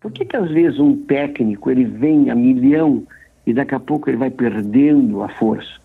[0.00, 3.04] Por que, que às vezes um técnico ele vem a milhão
[3.46, 5.78] e daqui a pouco ele vai perdendo a força?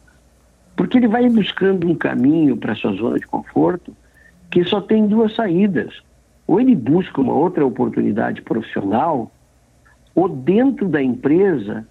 [0.76, 3.94] Porque ele vai buscando um caminho para sua zona de conforto
[4.50, 6.02] que só tem duas saídas.
[6.48, 9.32] Ou ele busca uma outra oportunidade profissional,
[10.14, 11.86] ou dentro da empresa,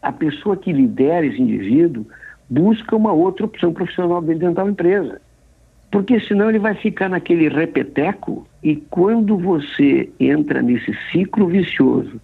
[0.00, 2.04] a pessoa que lidera esse indivíduo
[2.50, 5.20] busca uma outra opção profissional dentro da empresa.
[5.92, 12.18] Porque senão ele vai ficar naquele repeteco e quando você entra nesse ciclo vicioso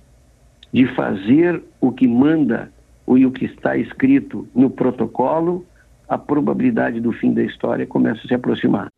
[0.72, 2.72] de fazer o que manda
[3.06, 5.66] e o que está escrito no protocolo,
[6.08, 8.88] a probabilidade do fim da história começa a se aproximar.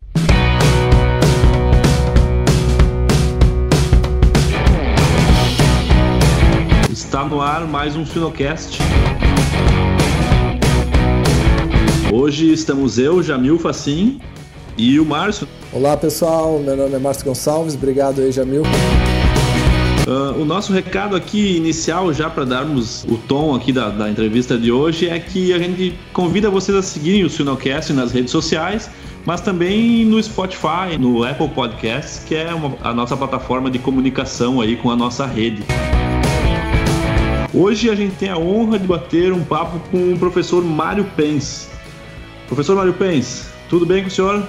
[6.89, 8.79] Está no ar mais um Finocast.
[12.13, 14.21] Hoje estamos eu, Jamil Facim
[14.81, 15.47] e o Márcio.
[15.73, 18.63] Olá pessoal, meu nome é Márcio Gonçalves, obrigado aí Jamil.
[20.07, 24.57] Uh, o nosso recado aqui inicial, já para darmos o tom aqui da, da, entrevista
[24.57, 28.91] de hoje, é que a gente convida vocês a seguirem o Sinocast nas redes sociais,
[29.27, 34.63] mas também no Spotify, no Apple Podcasts, que é uma, a nossa plataforma de comunicação
[34.63, 35.63] aí com a nossa rede.
[37.53, 41.69] Hoje a gente tem a honra de bater um papo com o professor Mário Pens.
[42.49, 44.43] Professor Mário Pens, tudo bem com o senhor?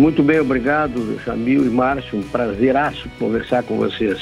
[0.00, 2.18] Muito bem, obrigado, Jamil e Márcio.
[2.18, 4.18] Um prazeraço conversar com vocês.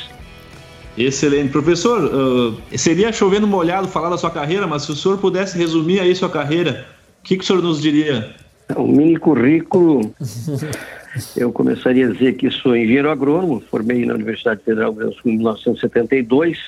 [0.97, 1.53] Excelente.
[1.53, 6.01] Professor, uh, seria chovendo molhado falar da sua carreira, mas se o senhor pudesse resumir
[6.01, 6.85] aí sua carreira,
[7.20, 8.35] o que, que o senhor nos diria?
[8.77, 10.12] Um mini currículo.
[11.37, 15.17] Eu começaria a dizer que sou engenheiro agrônomo, formei na Universidade Federal do Rio Grande
[15.17, 16.59] do Sul em 1972.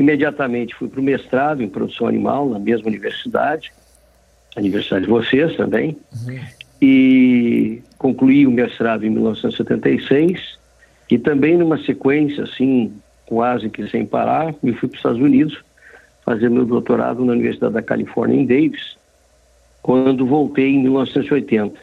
[0.00, 3.72] Imediatamente fui para o mestrado em produção animal na mesma universidade,
[4.56, 5.96] a universidade de vocês também.
[6.26, 6.40] Uhum
[6.80, 10.58] e concluí o mestrado em 1976
[11.10, 12.92] e também numa sequência assim
[13.26, 15.62] quase que sem parar me fui para os Estados Unidos
[16.24, 18.96] fazer meu doutorado na Universidade da Califórnia em Davis
[19.82, 21.78] quando voltei em 1980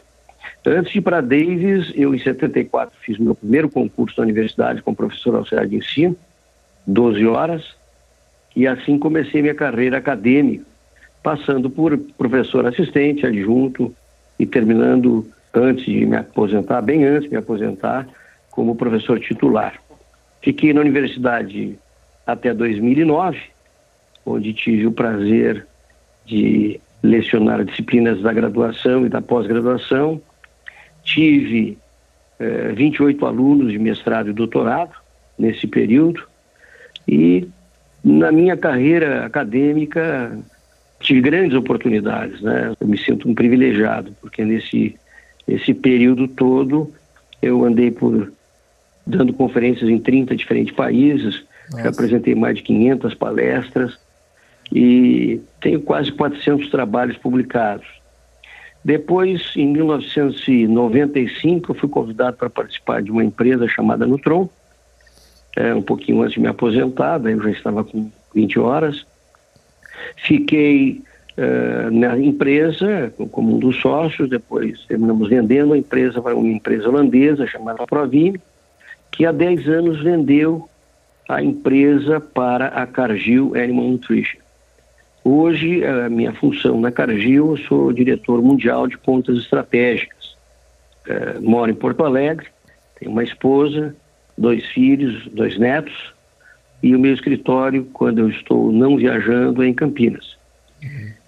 [0.66, 4.96] antes de ir para Davis eu em 74 fiz meu primeiro concurso na universidade como
[4.96, 6.16] professor auxiliar de ensino
[6.86, 7.76] 12 horas
[8.56, 10.64] e assim comecei minha carreira acadêmica
[11.22, 13.94] passando por professor assistente adjunto
[14.38, 18.06] e terminando antes de me aposentar, bem antes de me aposentar,
[18.50, 19.74] como professor titular.
[20.42, 21.78] Fiquei na universidade
[22.26, 23.38] até 2009,
[24.24, 25.66] onde tive o prazer
[26.26, 30.20] de lecionar disciplinas da graduação e da pós-graduação.
[31.02, 31.78] Tive
[32.38, 34.92] eh, 28 alunos de mestrado e doutorado
[35.38, 36.26] nesse período
[37.06, 37.48] e
[38.04, 40.38] na minha carreira acadêmica
[41.00, 42.72] tive grandes oportunidades, né?
[42.80, 44.96] Eu me sinto um privilegiado, porque nesse,
[45.46, 46.92] nesse período todo
[47.40, 48.32] eu andei por
[49.06, 51.42] dando conferências em 30 diferentes países,
[51.86, 53.96] apresentei mais de 500 palestras
[54.70, 57.86] e tenho quase 400 trabalhos publicados.
[58.84, 64.48] Depois, em 1995, eu fui convidado para participar de uma empresa chamada Nutron,
[65.56, 69.06] é, um pouquinho antes de me aposentar, eu já estava com 20 horas,
[70.16, 71.02] Fiquei
[71.36, 76.88] uh, na empresa como um dos sócios, depois terminamos vendendo a empresa para uma empresa
[76.88, 78.40] holandesa chamada Provime,
[79.10, 80.68] que há 10 anos vendeu
[81.28, 84.40] a empresa para a Cargill Animal Nutrition.
[85.24, 90.36] Hoje, a minha função na Cargill, eu sou diretor mundial de contas estratégicas.
[91.06, 92.46] Uh, moro em Porto Alegre,
[92.98, 93.94] tenho uma esposa,
[94.36, 96.14] dois filhos, dois netos,
[96.82, 100.36] e o meu escritório, quando eu estou não viajando, é em Campinas.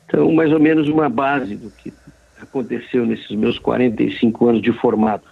[0.06, 1.92] Então, mais ou menos uma base do que
[2.40, 5.28] aconteceu nesses meus 45 anos de formato.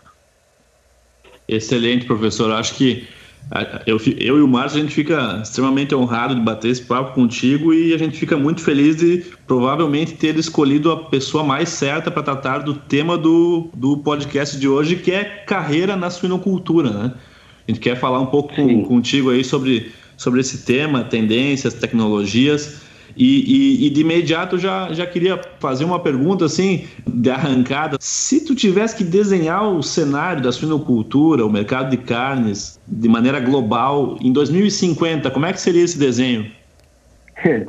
[1.49, 2.53] Excelente, professor.
[2.53, 3.07] Acho que
[3.87, 7.73] eu, eu e o Márcio, a gente fica extremamente honrado de bater esse papo contigo
[7.73, 12.23] e a gente fica muito feliz de provavelmente ter escolhido a pessoa mais certa para
[12.23, 17.15] tratar do tema do, do podcast de hoje, que é carreira na suinocultura, né?
[17.67, 22.83] A gente quer falar um pouco com, contigo aí sobre sobre esse tema, tendências, tecnologias.
[23.17, 27.97] E, e, e, de imediato já, já queria fazer uma pergunta assim, de arrancada.
[27.99, 33.41] Se tu tivesse que desenhar o cenário da suinocultura, o mercado de carnes, de maneira
[33.41, 36.49] global, em 2050, como é que seria esse desenho?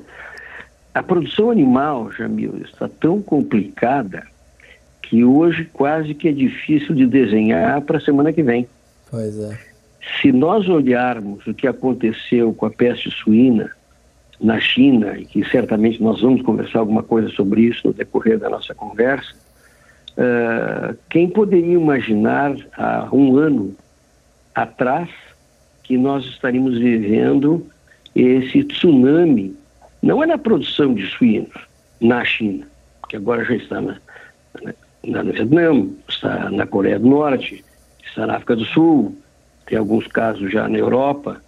[0.93, 4.23] A produção animal, Jamil, está tão complicada
[5.01, 8.67] que hoje quase que é difícil de desenhar para a semana que vem.
[9.09, 9.68] Pois é.
[10.21, 13.69] Se nós olharmos o que aconteceu com a peste suína
[14.39, 18.49] na China, e que certamente nós vamos conversar alguma coisa sobre isso no decorrer da
[18.49, 19.33] nossa conversa,
[20.11, 23.75] uh, quem poderia imaginar há um ano
[24.55, 25.09] atrás
[25.83, 27.65] que nós estaríamos vivendo
[28.15, 29.55] esse tsunami,
[30.01, 31.67] não é na produção de suínos
[31.99, 32.65] na China,
[33.09, 33.97] que agora já está na,
[35.05, 37.63] na, no Vietnã, está na Coreia do Norte,
[38.05, 39.17] está na África do Sul,
[39.69, 41.39] tem alguns casos já na Europa.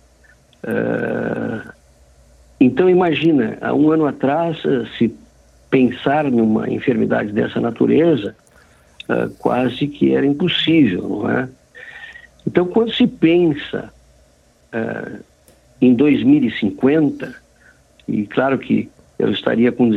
[0.63, 1.71] Uh,
[2.59, 4.62] então imagina, há um ano atrás,
[4.97, 5.13] se
[5.71, 8.35] pensar numa enfermidade dessa natureza,
[9.09, 11.50] uh, quase que era impossível, não é?
[12.45, 13.91] Então, quando se pensa
[14.73, 15.23] uh,
[15.81, 17.33] em 2050,
[18.07, 19.91] e claro que eu estaria com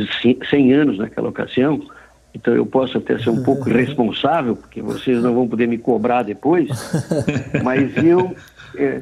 [0.49, 1.81] 100 anos naquela ocasião,
[2.35, 6.23] então eu posso até ser um pouco responsável, porque vocês não vão poder me cobrar
[6.23, 6.69] depois,
[7.63, 8.35] mas eu,
[8.75, 9.01] é,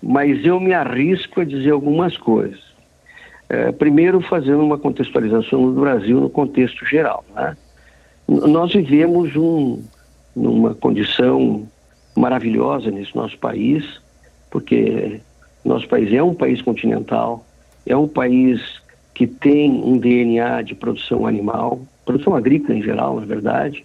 [0.00, 2.70] mas eu me arrisco a dizer algumas coisas.
[3.48, 7.24] É, primeiro, fazendo uma contextualização do Brasil no contexto geral.
[7.34, 7.56] Né?
[8.28, 9.82] Nós vivemos um,
[10.36, 11.66] numa condição
[12.16, 14.00] maravilhosa nesse nosso país,
[14.48, 15.20] porque
[15.64, 17.44] nosso país é um país continental,
[17.84, 18.80] é um país
[19.12, 23.84] que tem um DNA de produção animal, produção agrícola em geral, na verdade.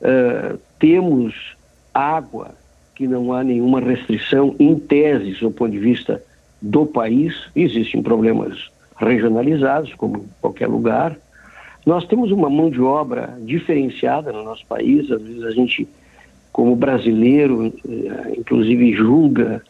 [0.00, 1.56] Uh, temos
[1.94, 2.54] água
[2.94, 6.22] que não há nenhuma restrição, em tese, do ponto de vista
[6.60, 7.34] do país.
[7.54, 11.16] Existem problemas regionalizados, como em qualquer lugar.
[11.84, 15.10] Nós temos uma mão de obra diferenciada no nosso país.
[15.10, 15.88] Às vezes a gente,
[16.52, 19.62] como brasileiro, eh, inclusive julga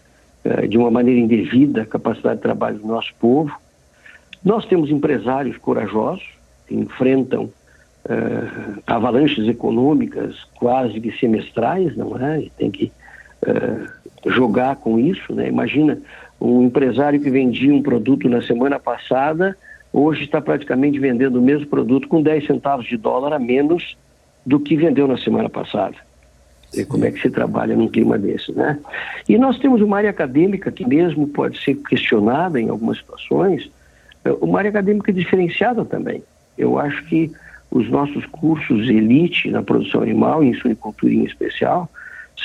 [0.45, 3.57] eh, de uma maneira indevida a capacidade de trabalho do nosso povo.
[4.45, 6.29] Nós temos empresários corajosos
[6.67, 7.51] que enfrentam
[8.07, 12.43] uh, avalanches econômicas quase que semestrais, não é?
[12.43, 12.93] E tem que
[13.47, 15.49] uh, jogar com isso, né?
[15.49, 15.99] Imagina
[16.41, 19.57] um empresário que vendia um produto na semana passada,
[19.93, 23.97] hoje está praticamente vendendo o mesmo produto com 10 centavos de dólar a menos
[24.45, 25.97] do que vendeu na semana passada.
[26.75, 28.79] E como é que se trabalha num clima desse, né?
[29.29, 33.71] E nós temos uma área acadêmica que mesmo pode ser questionada em algumas situações,
[34.25, 36.23] é uma área acadêmica diferenciada também.
[36.57, 37.31] Eu acho que
[37.73, 41.91] os nossos cursos elite na produção animal, em suinicultura em especial,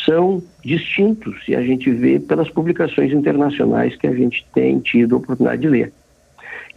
[0.05, 5.17] são distintos e a gente vê pelas publicações internacionais que a gente tem tido a
[5.17, 5.93] oportunidade de ler.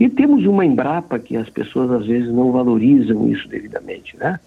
[0.01, 4.41] E temos uma Embrapa que as pessoas às vezes não valorizam isso devidamente, né?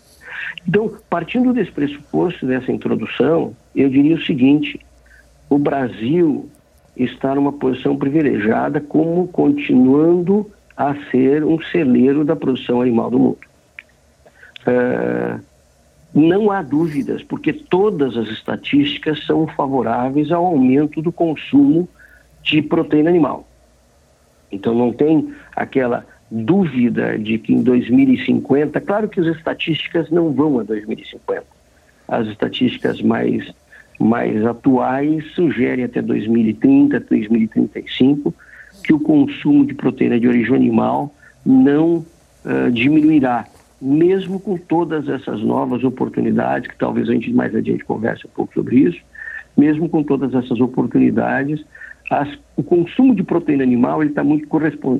[0.68, 4.80] Então, partindo desse pressuposto, dessa introdução, eu diria o seguinte:
[5.50, 6.50] o Brasil
[6.98, 13.53] está numa posição privilegiada como continuando a ser um celeiro da produção animal do mundo.
[14.68, 15.42] Uh,
[16.14, 21.90] não há dúvidas, porque todas as estatísticas são favoráveis ao aumento do consumo
[22.44, 23.48] de proteína animal.
[24.52, 30.60] Então não tem aquela dúvida de que em 2050, claro que as estatísticas não vão
[30.60, 31.44] a 2050.
[32.08, 33.52] As estatísticas mais
[34.00, 38.34] mais atuais sugerem até 2030, 2035
[38.84, 41.14] que o consumo de proteína de origem animal
[41.46, 41.98] não
[42.44, 43.46] uh, diminuirá
[43.84, 48.54] mesmo com todas essas novas oportunidades, que talvez a gente mais adiante converse um pouco
[48.54, 49.02] sobre isso,
[49.58, 51.64] mesmo com todas essas oportunidades,
[52.10, 54.48] as, o consumo de proteína animal ele está muito,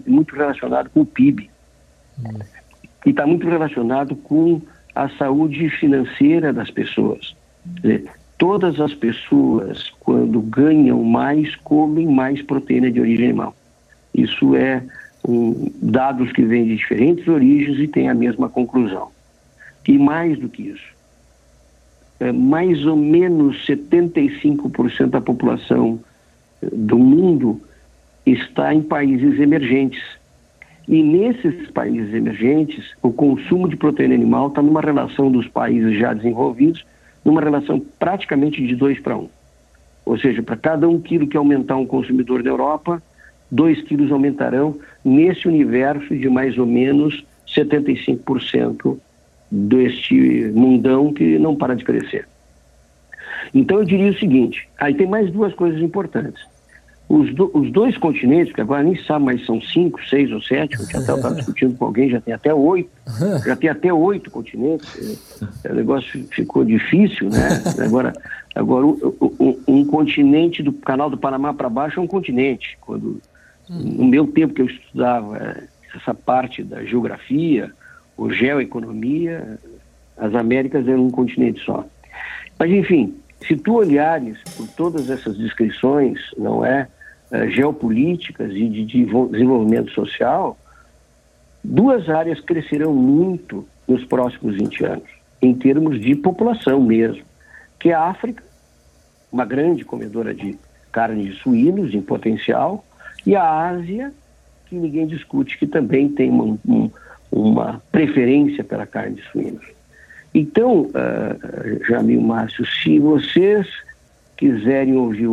[0.06, 1.50] muito relacionado com o PIB
[2.20, 2.40] hum.
[3.06, 4.62] e está muito relacionado com
[4.94, 7.36] a saúde financeira das pessoas.
[7.66, 8.06] Dizer,
[8.38, 13.56] todas as pessoas, quando ganham mais, comem mais proteína de origem animal.
[14.14, 14.84] Isso é
[15.28, 19.10] um, dados que vêm de diferentes origens e têm a mesma conclusão.
[19.88, 20.94] E mais do que isso,
[22.20, 26.00] é, mais ou menos 75% da população
[26.62, 27.62] eh, do mundo
[28.26, 30.02] está em países emergentes.
[30.88, 36.14] E nesses países emergentes, o consumo de proteína animal está numa relação dos países já
[36.14, 36.86] desenvolvidos,
[37.24, 39.22] numa relação praticamente de 2 para 1.
[39.22, 39.30] Um.
[40.06, 43.02] Ou seja, para cada um quilo que aumentar um consumidor da Europa,
[43.52, 48.98] 2 quilos aumentarão nesse universo de mais ou menos 75%
[49.52, 52.28] deste mundão que não para de crescer.
[53.54, 56.44] Então eu diria o seguinte: aí tem mais duas coisas importantes.
[57.08, 60.80] Os, do, os dois continentes, que agora nem sabe mais são cinco, seis ou sete,
[60.80, 62.90] eu até estava discutindo com alguém, já tem até oito,
[63.46, 65.40] já tem até oito continentes.
[65.70, 67.62] O negócio ficou difícil, né?
[67.86, 68.14] Agora,
[68.56, 72.78] agora um, um, um continente do canal do Panamá para baixo é um continente.
[72.82, 73.22] Quando
[73.74, 75.64] no meu tempo que eu estudava
[75.96, 77.72] essa parte da geografia,
[78.18, 79.60] ou geoeconomia,
[80.18, 81.86] as Américas eram um continente só.
[82.58, 83.16] Mas, enfim,
[83.48, 86.88] se tu olhares por todas essas descrições, não é,
[87.32, 90.58] eh, geopolíticas e de desenvolvimento social,
[91.64, 95.10] duas áreas crescerão muito nos próximos 20 anos,
[95.42, 97.24] em termos de população mesmo,
[97.80, 98.44] que é a África,
[99.32, 100.58] uma grande comedora de
[100.92, 102.86] carne de suínos em potencial,
[103.26, 104.14] e a Ásia,
[104.66, 106.90] que ninguém discute, que também tem uma, um,
[107.32, 109.66] uma preferência pela carne de suínos.
[110.34, 113.68] Então, uh, Jamil Márcio, se vocês
[114.36, 115.28] quiserem ouvir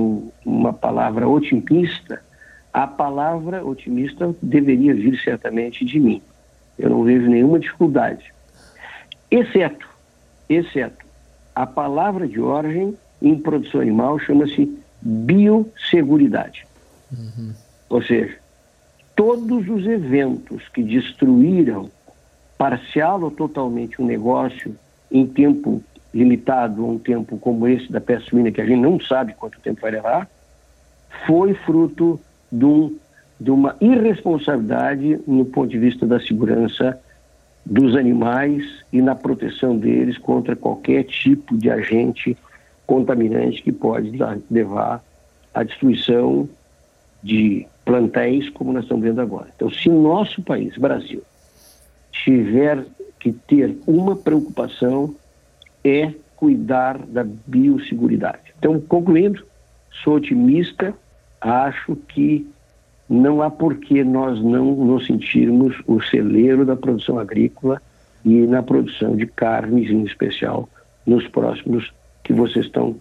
[0.44, 2.22] uma palavra otimista,
[2.72, 6.22] a palavra otimista deveria vir certamente de mim.
[6.78, 8.32] Eu não vejo nenhuma dificuldade.
[9.30, 9.88] Exceto,
[10.48, 11.04] exceto,
[11.54, 16.66] a palavra de origem em produção animal chama-se biosseguridade.
[17.12, 17.52] Uhum.
[17.90, 18.36] Ou seja,
[19.16, 21.90] todos os eventos que destruíram
[22.56, 24.76] parcial ou totalmente um negócio
[25.10, 25.82] em tempo
[26.14, 29.80] limitado, um tempo como esse da peste suína, que a gente não sabe quanto tempo
[29.80, 30.28] vai levar,
[31.26, 32.20] foi fruto
[32.50, 32.96] de, um,
[33.40, 36.98] de uma irresponsabilidade no ponto de vista da segurança
[37.66, 42.36] dos animais e na proteção deles contra qualquer tipo de agente
[42.86, 44.12] contaminante que pode
[44.50, 45.02] levar
[45.52, 46.48] à destruição
[47.22, 49.48] de plantéis, como nós estamos vendo agora.
[49.56, 51.24] Então, se o nosso país, Brasil,
[52.12, 52.86] tiver
[53.18, 55.12] que ter uma preocupação,
[55.82, 58.54] é cuidar da biosseguridade.
[58.56, 59.44] Então, concluindo,
[60.04, 60.94] sou otimista,
[61.40, 62.48] acho que
[63.08, 67.82] não há por que nós não nos sentirmos o celeiro da produção agrícola
[68.24, 70.68] e na produção de carnes em especial
[71.04, 71.92] nos próximos
[72.22, 72.94] que vocês estão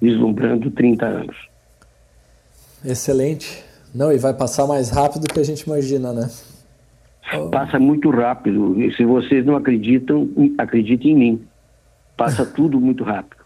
[0.00, 1.36] vislumbrando 30 anos.
[2.84, 3.65] Excelente.
[3.96, 6.30] Não, e vai passar mais rápido do que a gente imagina, né?
[7.50, 8.78] Passa muito rápido.
[8.80, 11.42] E se vocês não acreditam, acreditem em mim.
[12.14, 13.40] Passa tudo muito rápido.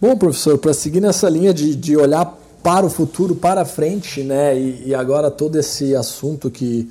[0.00, 4.56] Bom, professor, para seguir nessa linha de, de olhar para o futuro, para frente, né?
[4.56, 6.88] E, e, agora todo esse assunto que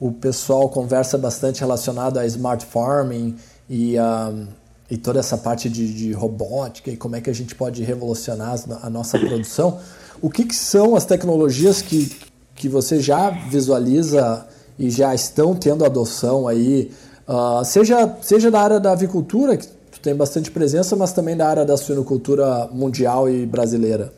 [0.00, 3.36] o pessoal conversa bastante relacionado a smart farming
[3.68, 4.46] e, uh,
[4.90, 8.58] e toda essa parte de, de, robótica e como é que a gente pode revolucionar
[8.82, 9.78] a nossa produção.
[10.22, 12.16] O que, que são as tecnologias que,
[12.56, 14.46] que você já visualiza
[14.78, 16.90] e já estão tendo adoção aí,
[17.28, 21.46] uh, seja, seja na área da avicultura, que tu tem bastante presença, mas também na
[21.46, 24.12] área da suinocultura mundial e brasileira?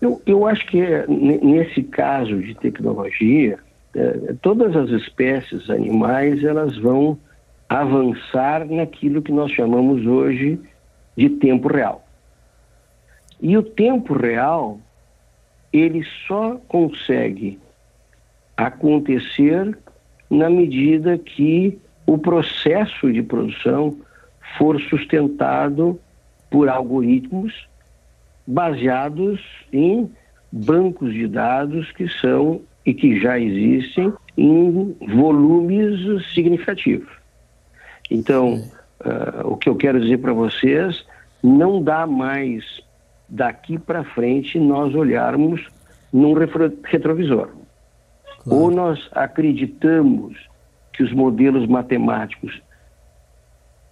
[0.00, 3.58] Eu, eu acho que nesse caso de tecnologia,
[3.94, 7.18] é, todas as espécies animais elas vão
[7.68, 10.58] avançar naquilo que nós chamamos hoje
[11.16, 12.04] de tempo real.
[13.40, 14.78] E o tempo real
[15.72, 17.58] ele só consegue
[18.56, 19.76] acontecer
[20.30, 23.96] na medida que o processo de produção
[24.56, 26.00] for sustentado
[26.50, 27.68] por algoritmos
[28.46, 29.40] baseados
[29.72, 30.10] em
[30.50, 37.12] bancos de dados que são e que já existem em volumes significativos.
[38.10, 38.64] Então,
[39.00, 41.04] uh, o que eu quero dizer para vocês,
[41.42, 42.82] não dá mais
[43.28, 45.66] daqui para frente nós olharmos
[46.12, 46.32] num
[46.84, 47.50] retrovisor.
[48.42, 48.62] Claro.
[48.62, 50.36] Ou nós acreditamos
[50.92, 52.62] que os modelos matemáticos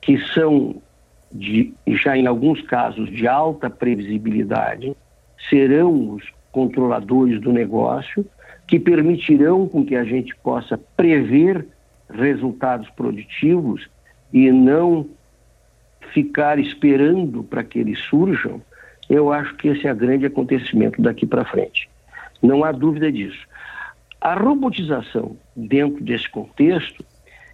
[0.00, 0.80] que são
[1.32, 4.96] de, já em alguns casos de alta previsibilidade,
[5.50, 8.24] serão os controladores do negócio
[8.66, 11.66] que permitirão com que a gente possa prever
[12.08, 13.88] resultados produtivos
[14.32, 15.06] e não
[16.12, 18.60] ficar esperando para que eles surjam,
[19.08, 21.88] eu acho que esse é o grande acontecimento daqui para frente.
[22.42, 23.46] Não há dúvida disso.
[24.20, 27.04] A robotização dentro desse contexto,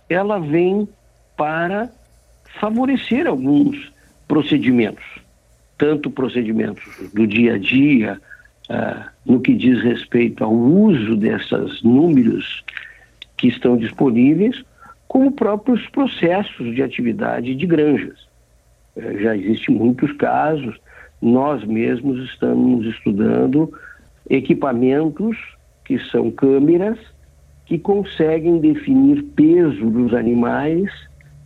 [0.09, 0.89] ela vem
[1.37, 1.91] para
[2.61, 3.93] favorecer alguns
[4.27, 5.05] procedimentos,
[5.77, 8.21] tanto procedimentos do dia a dia,
[8.71, 12.65] uh, no que diz respeito ao uso desses números
[13.37, 14.63] que estão disponíveis,
[15.09, 18.27] como próprios processos de atividade de granjas.
[18.97, 20.79] Uh, já existem muitos casos,
[21.23, 23.73] nós mesmos estamos estudando
[24.29, 25.39] equipamentos
[25.85, 26.99] que são câmeras
[27.65, 30.91] que conseguem definir peso dos animais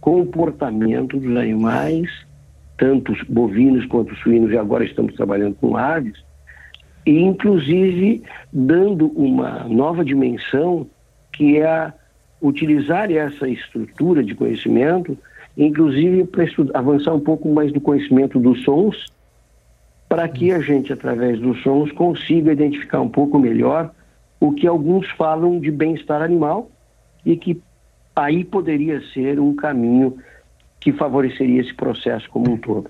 [0.06, 2.08] comportamento dos animais,
[2.78, 6.14] tanto bovinos quanto suínos, e agora estamos trabalhando com aves,
[7.04, 10.86] e inclusive dando uma nova dimensão
[11.32, 11.92] que é
[12.40, 15.18] utilizar essa estrutura de conhecimento,
[15.58, 19.06] inclusive para avançar um pouco mais no conhecimento dos sons,
[20.08, 23.90] para que a gente, através dos sons, consiga identificar um pouco melhor
[24.38, 26.70] o que alguns falam de bem-estar animal
[27.24, 27.60] e que
[28.14, 30.16] aí poderia ser um caminho
[30.80, 32.88] que favoreceria esse processo como um todo.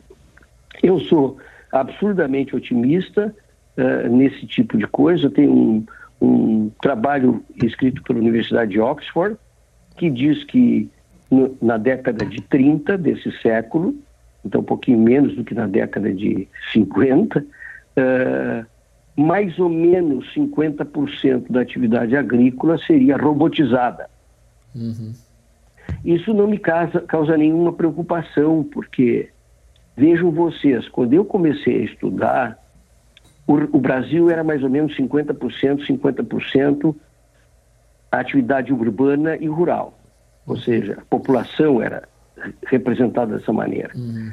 [0.83, 1.39] Eu sou
[1.73, 3.35] absurdamente otimista
[3.77, 5.27] uh, nesse tipo de coisa.
[5.27, 5.87] Eu tenho um,
[6.21, 9.37] um trabalho escrito pela Universidade de Oxford
[9.97, 10.91] que diz que
[11.31, 13.95] no, na década de 30 desse século,
[14.47, 18.67] então um pouquinho menos do que na década de 50, uh,
[19.17, 24.09] mais ou menos 50% da atividade agrícola seria robotizada.
[24.75, 25.13] Uhum.
[26.05, 29.31] Isso não me causa, causa nenhuma preocupação, porque
[29.97, 32.59] vejam vocês, quando eu comecei a estudar,
[33.47, 36.95] o, o Brasil era mais ou menos 50%, 50%
[38.11, 39.99] atividade urbana e rural.
[40.47, 42.09] Ou seja, a população era
[42.67, 43.91] representada dessa maneira.
[43.95, 44.31] Uhum.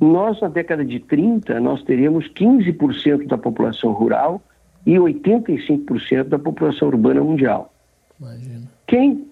[0.00, 4.42] Nós, na década de 30, nós teríamos 15% da população rural
[4.84, 7.72] e 85% da população urbana mundial.
[8.20, 8.62] Imagina.
[8.86, 9.26] Quem,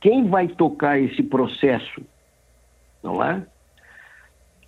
[0.00, 2.02] quem vai tocar esse processo?
[3.02, 3.42] Não é?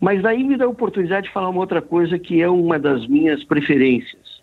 [0.01, 3.07] Mas daí me dá a oportunidade de falar uma outra coisa que é uma das
[3.07, 4.41] minhas preferências.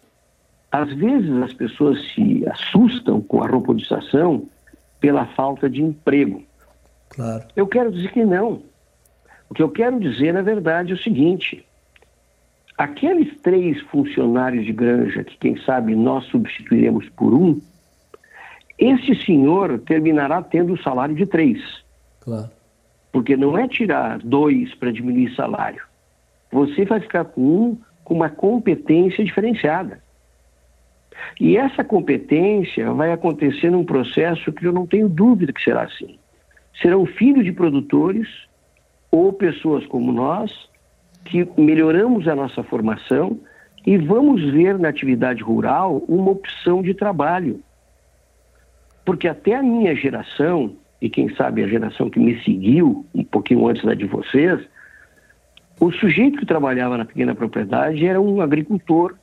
[0.71, 4.47] Às vezes as pessoas se assustam com a robotização
[4.99, 6.43] pela falta de emprego.
[7.13, 7.43] Claro.
[7.55, 8.63] Eu quero dizer que não.
[9.49, 11.65] O que eu quero dizer, na verdade, é o seguinte:
[12.77, 17.61] aqueles três funcionários de granja, que quem sabe nós substituiremos por um,
[18.77, 21.61] esse senhor terminará tendo o salário de três.
[22.21, 22.49] Claro.
[23.11, 25.83] Porque não é tirar dois para diminuir salário.
[26.51, 30.01] Você vai ficar com um com uma competência diferenciada.
[31.39, 36.19] E essa competência vai acontecer num processo que eu não tenho dúvida que será assim.
[36.81, 38.27] Serão filhos de produtores
[39.11, 40.51] ou pessoas como nós
[41.25, 43.39] que melhoramos a nossa formação
[43.85, 47.61] e vamos ver na atividade rural uma opção de trabalho.
[49.05, 53.67] Porque até a minha geração, e quem sabe a geração que me seguiu um pouquinho
[53.67, 54.61] antes da de vocês,
[55.79, 59.15] o sujeito que trabalhava na pequena propriedade era um agricultor,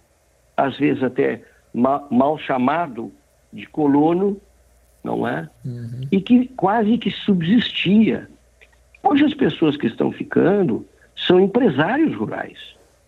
[0.57, 1.43] às vezes até
[1.73, 3.11] mal chamado
[3.53, 4.39] de colono,
[5.03, 5.49] não é?
[5.65, 6.01] Uhum.
[6.11, 8.29] E que quase que subsistia
[9.03, 12.59] Hoje as pessoas que estão ficando são empresários rurais.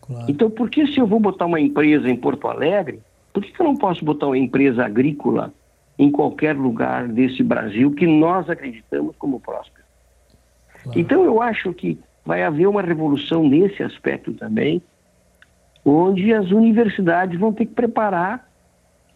[0.00, 0.26] Claro.
[0.28, 3.00] Então, por que se eu vou botar uma empresa em Porto Alegre,
[3.32, 5.52] por que, que eu não posso botar uma empresa agrícola
[5.98, 9.84] em qualquer lugar desse Brasil que nós acreditamos como próspero?
[10.82, 10.98] Claro.
[10.98, 14.82] Então, eu acho que vai haver uma revolução nesse aspecto também,
[15.84, 18.48] onde as universidades vão ter que preparar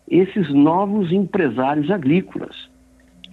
[0.08, 2.68] esses novos empresários agrícolas.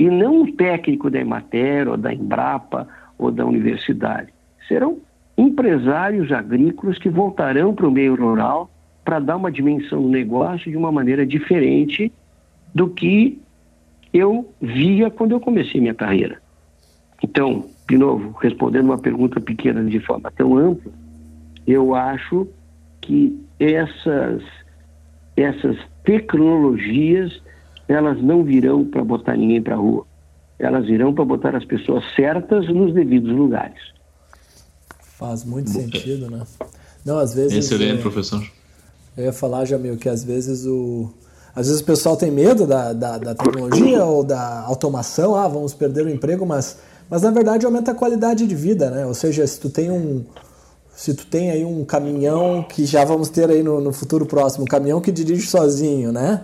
[0.04, 2.86] E não o técnico da Emater ou da Embrapa
[3.18, 4.34] ou da universidade.
[4.68, 4.98] Serão
[5.38, 8.70] empresários agrícolas que voltarão para o meio rural
[9.06, 12.12] para dar uma dimensão do negócio de uma maneira diferente
[12.76, 13.40] do que
[14.14, 16.42] eu via quando eu comecei minha carreira.
[17.24, 20.92] Então, de novo, respondendo uma pergunta pequena de forma tão ampla,
[21.66, 22.46] eu acho
[23.00, 24.44] que essas
[25.38, 27.42] essas tecnologias
[27.94, 30.06] elas não virão para botar ninguém para a rua
[30.60, 33.80] elas irão para botar as pessoas certas nos devidos lugares.
[35.18, 36.44] Faz muito sentido, né?
[37.06, 37.66] Não, às vezes.
[37.66, 38.44] Excelente, é, professor.
[39.18, 41.12] Eu ia falar, Jamil, que às vezes o.
[41.56, 45.72] Às vezes o pessoal tem medo da, da, da tecnologia ou da automação, ah, vamos
[45.72, 49.06] perder o emprego, mas, mas na verdade aumenta a qualidade de vida, né?
[49.06, 50.26] Ou seja, se tu tem um,
[50.96, 54.64] se tu tem aí um caminhão que já vamos ter aí no, no futuro próximo,
[54.64, 56.42] um caminhão que dirige sozinho, né?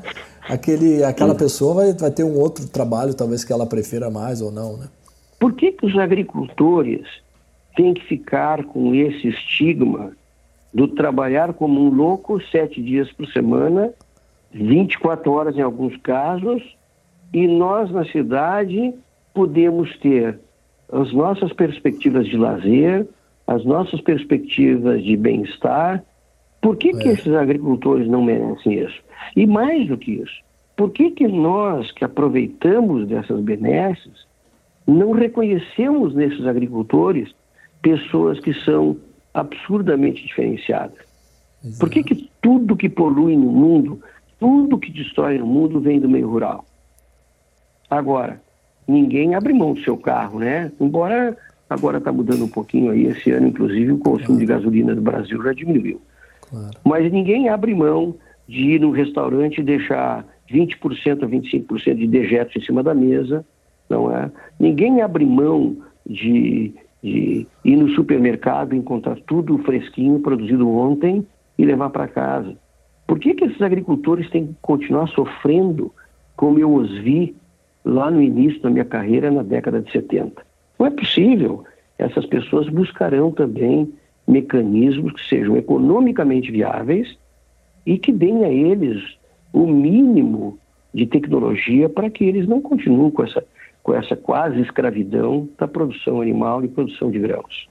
[0.50, 4.52] Aquele, aquela pessoa vai, vai ter um outro trabalho, talvez que ela prefira mais ou
[4.52, 4.88] não, né?
[5.40, 7.08] Por que, que os agricultores
[7.76, 10.12] têm que ficar com esse estigma
[10.74, 13.94] do trabalhar como um louco sete dias por semana,
[14.52, 16.62] 24 horas em alguns casos,
[17.34, 18.94] e nós na cidade
[19.34, 20.40] podemos ter
[20.92, 23.08] as nossas perspectivas de lazer,
[23.48, 26.04] as nossas perspectivas de bem-estar.
[26.62, 26.94] Por que, é.
[26.94, 29.02] que esses agricultores não merecem isso?
[29.36, 30.42] E mais do que isso,
[30.76, 34.28] por que, que nós que aproveitamos dessas benesses
[34.88, 37.34] não reconhecemos nesses agricultores
[37.82, 38.98] pessoas que são
[39.34, 40.98] absurdamente diferenciadas?
[41.64, 41.80] Exato.
[41.80, 44.02] Por que, que tudo que polui no mundo,
[44.40, 46.66] tudo que destrói no mundo vem do meio rural?
[47.90, 48.42] Agora,
[48.88, 50.72] ninguém abre mão do seu carro, né?
[50.80, 51.38] Embora
[51.70, 54.40] agora está mudando um pouquinho aí, esse ano, inclusive, o consumo claro.
[54.40, 56.02] de gasolina do Brasil já diminuiu.
[56.50, 56.78] Claro.
[56.84, 58.16] Mas ninguém abre mão
[58.48, 63.46] de ir no restaurante e deixar 20% a 25% de dejetos em cima da mesa,
[63.90, 64.32] não é?
[64.60, 71.26] Ninguém abre mão de, de ir no supermercado e encontrar tudo fresquinho, produzido ontem
[71.58, 72.56] e levar para casa.
[73.06, 75.92] Por que, que esses agricultores têm que continuar sofrendo
[76.36, 77.36] como eu os vi
[77.84, 80.42] lá no início da minha carreira, na década de 70?
[80.80, 81.64] Não é possível.
[81.98, 83.92] Essas pessoas buscarão também
[84.30, 87.18] mecanismos que sejam economicamente viáveis
[87.86, 89.02] e que deem a eles
[89.52, 90.60] o mínimo
[90.94, 93.44] de tecnologia para que eles não continuem com essa,
[93.82, 97.68] com essa quase escravidão da produção animal e produção de grãos.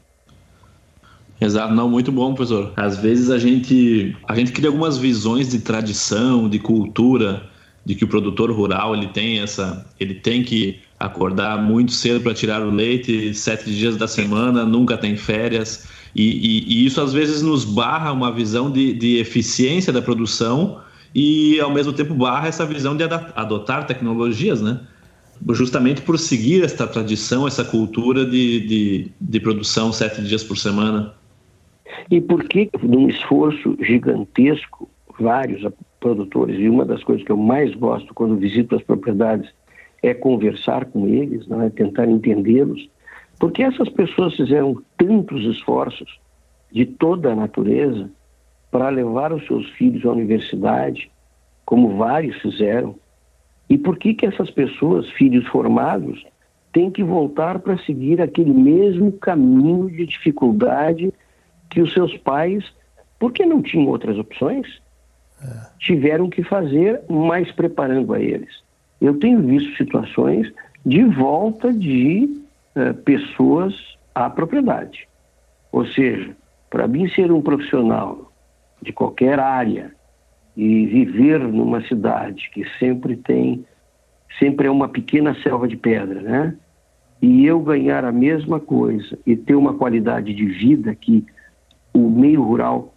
[1.40, 2.72] Exato, não, muito bom, professor.
[2.76, 7.48] Às vezes a gente, a gente cria algumas visões de tradição, de cultura,
[7.84, 12.34] de que o produtor rural ele tem essa, ele tem que acordar muito cedo para
[12.34, 15.86] tirar o leite, sete dias da semana, nunca tem férias.
[16.18, 20.80] E, e, e isso às vezes nos barra uma visão de, de eficiência da produção
[21.14, 24.80] e ao mesmo tempo barra essa visão de adotar tecnologias, né?
[25.50, 31.14] Justamente por seguir esta tradição, essa cultura de, de, de produção sete dias por semana.
[32.10, 35.64] E por que, num esforço gigantesco, vários
[36.00, 39.48] produtores, e uma das coisas que eu mais gosto quando visito as propriedades
[40.02, 42.88] é conversar com eles, não é tentar entendê-los,
[43.38, 46.20] porque essas pessoas fizeram tantos esforços
[46.70, 48.10] de toda a natureza
[48.70, 51.10] para levar os seus filhos à universidade,
[51.64, 52.94] como vários fizeram.
[53.70, 56.26] E por que que essas pessoas, filhos formados,
[56.72, 61.12] têm que voltar para seguir aquele mesmo caminho de dificuldade
[61.70, 62.64] que os seus pais,
[63.18, 64.80] porque não tinham outras opções,
[65.78, 68.62] tiveram que fazer, mais preparando a eles.
[69.00, 70.52] Eu tenho visto situações
[70.84, 72.42] de volta de
[72.74, 75.08] eh, pessoas à propriedade.
[75.72, 76.36] Ou seja,
[76.70, 78.32] para mim ser um profissional
[78.82, 79.92] de qualquer área
[80.56, 83.64] e viver numa cidade que sempre tem,
[84.38, 86.56] sempre é uma pequena selva de pedra, né?
[87.20, 91.24] E eu ganhar a mesma coisa e ter uma qualidade de vida que
[91.92, 92.94] o meio rural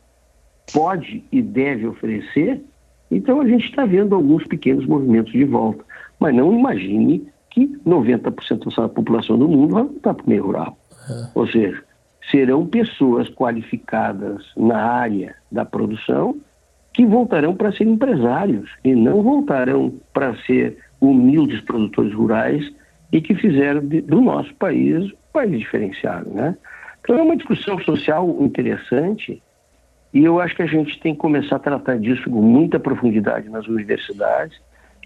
[0.71, 2.63] pode e deve oferecer,
[3.09, 5.83] então a gente está vendo alguns pequenos movimentos de volta.
[6.19, 10.77] Mas não imagine que 90% da população do mundo vai voltar para o meio rural.
[11.11, 11.29] É.
[11.35, 11.83] Ou seja,
[12.29, 16.35] serão pessoas qualificadas na área da produção
[16.93, 22.71] que voltarão para ser empresários e não voltarão para ser humildes produtores rurais
[23.11, 26.55] e que fizeram de, do nosso país um país diferenciado, né?
[27.01, 29.41] Então é uma discussão social interessante
[30.13, 33.49] e eu acho que a gente tem que começar a tratar disso com muita profundidade
[33.49, 34.59] nas universidades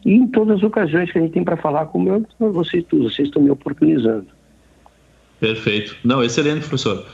[0.04, 3.28] e em todas as ocasiões que a gente tem para falar, como eu, vocês, vocês
[3.28, 4.28] estão me oportunizando.
[5.40, 5.96] Perfeito.
[6.04, 7.06] Não, excelente, professor.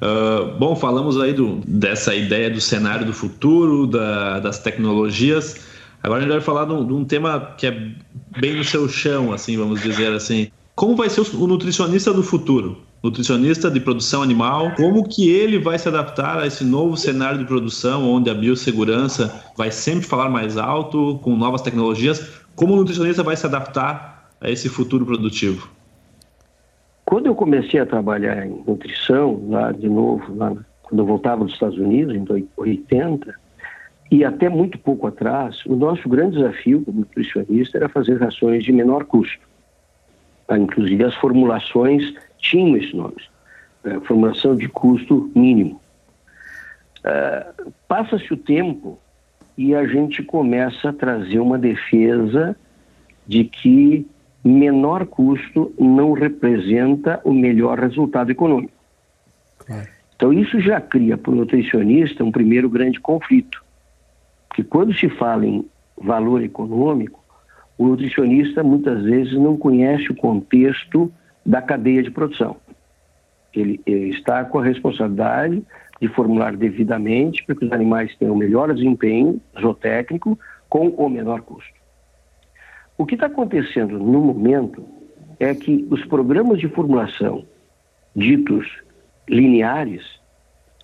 [0.00, 5.56] Uh, bom, falamos aí do, dessa ideia do cenário do futuro, da, das tecnologias.
[6.02, 7.90] Agora a gente vai falar de um, de um, tema que é
[8.38, 10.48] bem no seu chão, assim, vamos dizer assim.
[10.74, 12.86] Como vai ser o, o nutricionista do futuro?
[13.02, 17.44] nutricionista de produção animal, como que ele vai se adaptar a esse novo cenário de
[17.44, 23.22] produção, onde a biossegurança vai sempre falar mais alto, com novas tecnologias, como o nutricionista
[23.22, 25.68] vai se adaptar a esse futuro produtivo?
[27.06, 31.54] Quando eu comecei a trabalhar em nutrição, lá de novo, lá, quando eu voltava dos
[31.54, 33.32] Estados Unidos, em 80,
[34.10, 38.72] e até muito pouco atrás, o nosso grande desafio como nutricionista era fazer rações de
[38.72, 39.46] menor custo.
[40.50, 43.22] Inclusive as formulações tinham esse nome,
[43.84, 45.80] é, formulação de custo mínimo.
[47.04, 47.46] É,
[47.86, 48.98] Passa-se o tempo
[49.56, 52.56] e a gente começa a trazer uma defesa
[53.26, 54.06] de que
[54.46, 58.72] menor custo não representa o melhor resultado econômico.
[59.58, 59.88] Claro.
[60.14, 63.62] Então, isso já cria para o nutricionista um primeiro grande conflito.
[64.48, 65.68] Porque quando se fala em
[66.00, 67.22] valor econômico,
[67.76, 71.12] o nutricionista muitas vezes não conhece o contexto
[71.44, 72.56] da cadeia de produção.
[73.54, 75.62] Ele, ele está com a responsabilidade
[76.00, 81.42] de formular devidamente para que os animais tenham o melhor desempenho zootécnico com o menor
[81.42, 81.75] custo.
[82.98, 84.84] O que está acontecendo no momento
[85.38, 87.44] é que os programas de formulação
[88.14, 88.66] ditos
[89.28, 90.02] lineares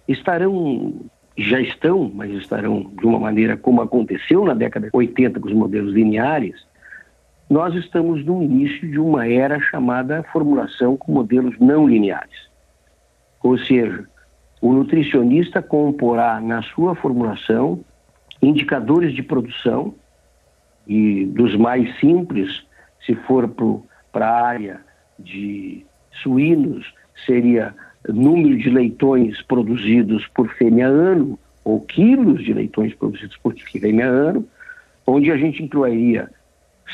[0.06, 0.94] estarão,
[1.38, 5.54] já estão, mas estarão de uma maneira como aconteceu na década de 80 com os
[5.54, 6.66] modelos lineares,
[7.48, 12.50] nós estamos no início de uma era chamada formulação com modelos não lineares.
[13.42, 14.06] Ou seja,
[14.60, 17.84] o nutricionista comporá na sua formulação
[18.40, 19.94] indicadores de produção
[20.86, 22.64] e dos mais simples,
[23.04, 23.48] se for
[24.12, 24.80] para a área
[25.18, 25.84] de
[26.22, 26.92] suínos,
[27.24, 27.74] seria
[28.08, 34.46] número de leitões produzidos por fêmea ano ou quilos de leitões produzidos por fêmea ano,
[35.06, 36.30] onde a gente incluiria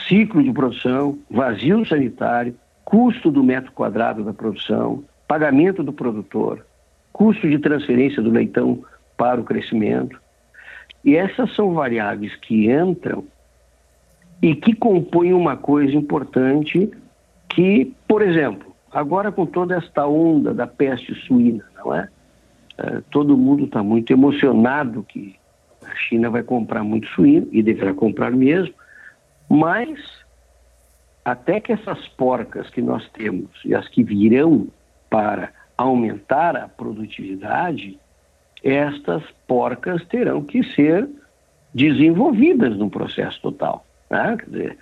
[0.06, 6.64] ciclo de produção, vazio sanitário, custo do metro quadrado da produção, pagamento do produtor,
[7.12, 8.84] custo de transferência do leitão
[9.16, 10.20] para o crescimento.
[11.04, 13.24] E essas são variáveis que entram
[14.40, 16.90] e que compõem uma coisa importante
[17.48, 22.08] que, por exemplo, agora com toda esta onda da peste suína, não é?
[22.78, 25.36] é todo mundo está muito emocionado que
[25.84, 28.74] a China vai comprar muito suíno e deverá comprar mesmo,
[29.48, 29.98] mas
[31.24, 34.68] até que essas porcas que nós temos e as que virão
[35.10, 37.98] para aumentar a produtividade,
[38.62, 41.08] estas porcas terão que ser
[41.72, 43.84] desenvolvidas no processo total.
[44.10, 44.36] Né?
[44.38, 44.78] Quer dizer,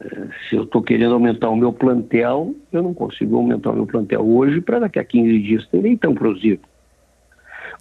[0.00, 3.86] eh, se eu estou querendo aumentar o meu plantel, eu não consigo aumentar o meu
[3.86, 6.62] plantel hoje para daqui a 15 dias ter leitão produzido.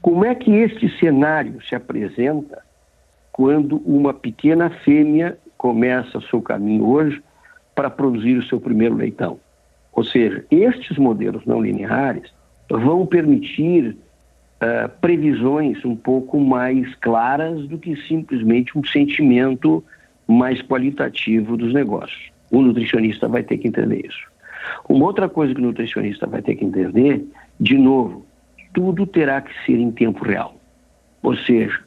[0.02, 2.62] Como é que este cenário se apresenta
[3.32, 7.22] quando uma pequena fêmea começa seu caminho hoje
[7.76, 9.40] para produzir o seu primeiro leitão?
[9.92, 12.32] Ou seja, estes modelos não lineares
[12.70, 13.98] vão permitir
[14.62, 19.84] uh, previsões um pouco mais claras do que simplesmente um sentimento
[20.28, 22.32] mais qualitativo dos negócios.
[22.52, 24.28] O nutricionista vai ter que entender isso.
[24.88, 27.26] Uma outra coisa que o nutricionista vai ter que entender,
[27.60, 28.26] de novo,
[28.74, 30.56] tudo terá que ser em tempo real.
[31.24, 31.80] Ou seja,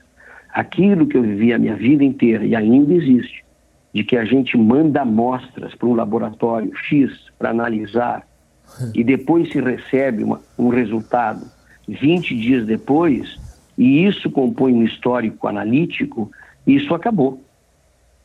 [0.52, 3.44] aquilo que eu vivi a minha vida inteira e ainda existe,
[3.92, 8.26] de que a gente manda amostras para um laboratório X para analisar
[8.94, 11.44] e depois se recebe uma, um resultado
[11.88, 13.38] 20 dias depois,
[13.76, 16.30] e isso compõe um histórico analítico,
[16.66, 17.42] isso acabou.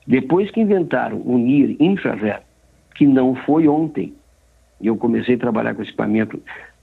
[0.07, 2.43] Depois que inventaram o NIR infravermelho,
[2.95, 4.13] que não foi ontem,
[4.81, 6.41] eu comecei a trabalhar com esse equipamento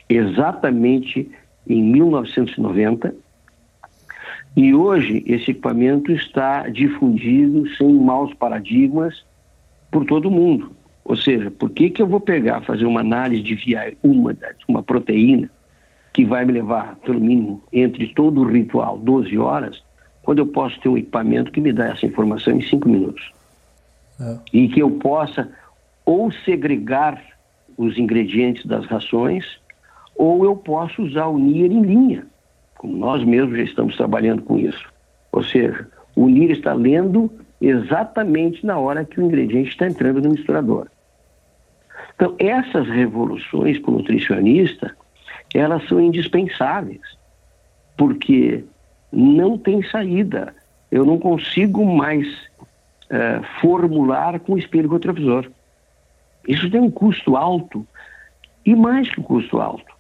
[0.09, 1.31] exatamente
[1.67, 3.15] em 1990,
[4.57, 9.25] e hoje esse equipamento está difundido sem maus paradigmas
[9.91, 10.73] por todo mundo.
[11.05, 15.51] Ou seja, por que, que eu vou pegar, fazer uma análise de via uma, proteína,
[16.13, 19.83] que vai me levar, pelo mínimo, entre todo o ritual, 12 horas,
[20.23, 23.33] quando eu posso ter um equipamento que me dá essa informação em 5 minutos.
[24.21, 24.39] É.
[24.53, 25.51] E que eu possa
[26.05, 27.23] ou segregar
[27.77, 29.45] os ingredientes das rações,
[30.15, 32.27] ou eu posso usar o NIR em linha,
[32.77, 34.93] como nós mesmos já estamos trabalhando com isso.
[35.31, 37.31] Ou seja, o NIR está lendo
[37.61, 40.89] exatamente na hora que o ingrediente está entrando no misturador.
[42.15, 44.95] Então, essas revoluções para o nutricionista,
[45.55, 47.01] elas são indispensáveis,
[47.97, 48.65] porque
[49.13, 50.55] não tem saída.
[50.91, 55.51] Eu não consigo mais uh, formular com espelho retrovisor.
[56.49, 57.87] Isso tem um custo alto
[58.65, 59.93] e mais que um custo alto.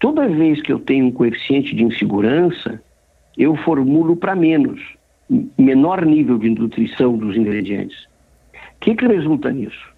[0.00, 2.80] Toda vez que eu tenho um coeficiente de insegurança,
[3.36, 4.80] eu formulo para menos,
[5.56, 8.04] menor nível de nutrição dos ingredientes.
[8.54, 9.92] O que, que resulta nisso?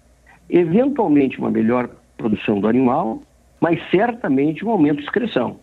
[0.49, 3.21] Eventualmente uma melhor produção do animal,
[3.59, 5.59] mas certamente um aumento de excreção.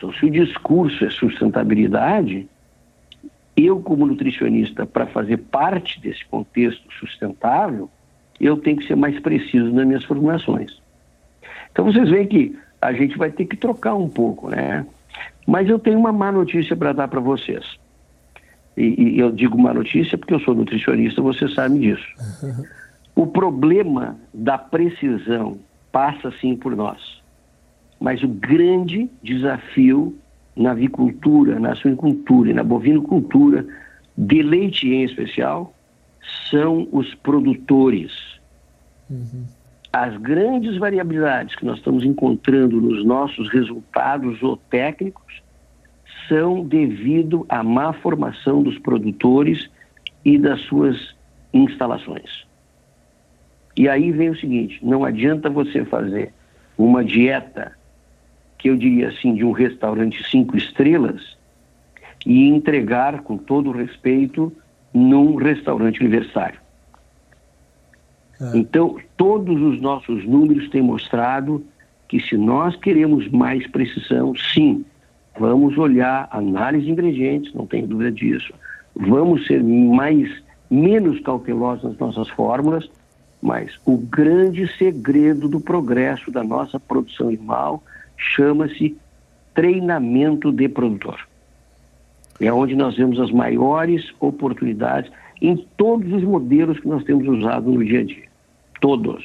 [0.00, 2.48] Então, se o discurso é sustentabilidade,
[3.54, 7.90] eu, como nutricionista, para fazer parte desse contexto sustentável,
[8.40, 10.80] eu tenho que ser mais preciso nas minhas formulações.
[11.70, 14.86] Então, vocês veem que a gente vai ter que trocar um pouco, né?
[15.46, 17.78] Mas eu tenho uma má notícia para dar para vocês.
[18.78, 22.08] E, e, eu digo má notícia porque eu sou nutricionista, você sabe disso.
[23.14, 25.58] O problema da precisão
[25.92, 27.19] passa sim por nós.
[28.00, 30.16] Mas o grande desafio
[30.56, 33.66] na avicultura, na suinicultura e na bovinocultura,
[34.16, 35.74] de leite em especial,
[36.50, 38.12] são os produtores.
[39.08, 39.44] Uhum.
[39.92, 45.42] As grandes variabilidades que nós estamos encontrando nos nossos resultados zootécnicos
[46.28, 49.68] são devido à má formação dos produtores
[50.24, 51.14] e das suas
[51.52, 52.46] instalações.
[53.76, 56.32] E aí vem o seguinte: não adianta você fazer
[56.78, 57.72] uma dieta,
[58.60, 61.36] que eu diria assim, de um restaurante cinco estrelas,
[62.26, 64.52] e entregar, com todo respeito,
[64.92, 66.60] num restaurante universitário.
[68.38, 68.58] É.
[68.58, 71.64] Então, todos os nossos números têm mostrado
[72.06, 74.84] que se nós queremos mais precisão, sim,
[75.38, 78.52] vamos olhar análise de ingredientes, não tenho dúvida disso.
[78.94, 80.30] Vamos ser mais
[80.70, 82.90] menos cautelosos nas nossas fórmulas,
[83.40, 87.82] mas o grande segredo do progresso da nossa produção animal
[88.20, 88.96] chama-se
[89.54, 91.26] treinamento de produtor.
[92.40, 95.10] É onde nós vemos as maiores oportunidades
[95.42, 98.28] em todos os modelos que nós temos usado no dia a dia.
[98.80, 99.24] Todos.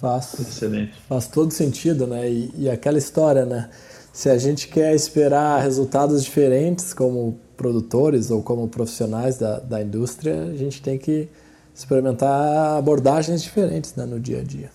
[0.00, 0.92] Faz, Excelente.
[1.08, 2.28] faz todo sentido, né?
[2.28, 3.70] E, e aquela história, né?
[4.12, 10.44] Se a gente quer esperar resultados diferentes como produtores ou como profissionais da, da indústria,
[10.44, 11.28] a gente tem que
[11.74, 14.70] experimentar abordagens diferentes né, no dia a dia.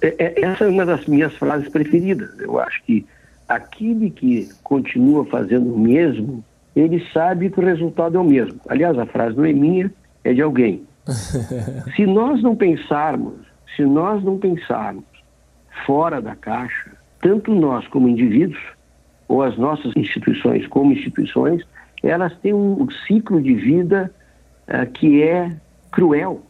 [0.00, 2.38] É, é, essa é uma das minhas frases preferidas.
[2.38, 3.06] Eu acho que
[3.48, 8.60] aquele que continua fazendo o mesmo, ele sabe que o resultado é o mesmo.
[8.68, 10.82] Aliás, a frase não é minha, é de alguém.
[11.96, 13.34] se nós não pensarmos,
[13.74, 15.04] se nós não pensarmos
[15.86, 18.62] fora da caixa, tanto nós como indivíduos,
[19.28, 21.62] ou as nossas instituições como instituições,
[22.02, 24.12] elas têm um ciclo de vida
[24.68, 25.54] uh, que é
[25.90, 26.42] cruel.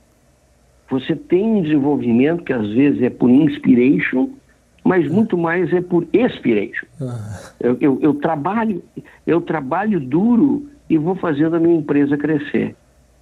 [0.90, 4.28] Você tem um desenvolvimento que às vezes é por inspiration,
[4.84, 6.86] mas muito mais é por expiration.
[7.00, 7.52] Ah.
[7.60, 8.82] Eu, eu, eu, trabalho,
[9.26, 12.74] eu trabalho duro e vou fazendo a minha empresa crescer.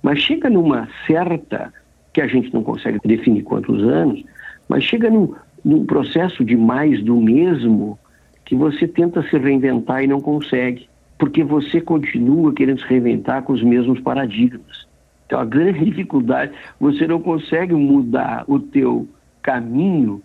[0.02, 1.72] Mas chega numa certa,
[2.12, 4.24] que a gente não consegue definir quantos anos,
[4.68, 7.98] mas chega num, num processo de mais do mesmo
[8.44, 13.52] que você tenta se reinventar e não consegue, porque você continua querendo se reinventar com
[13.52, 14.88] os mesmos paradigmas.
[15.28, 19.06] Então a grande dificuldade, você não consegue mudar o teu
[19.42, 20.22] caminho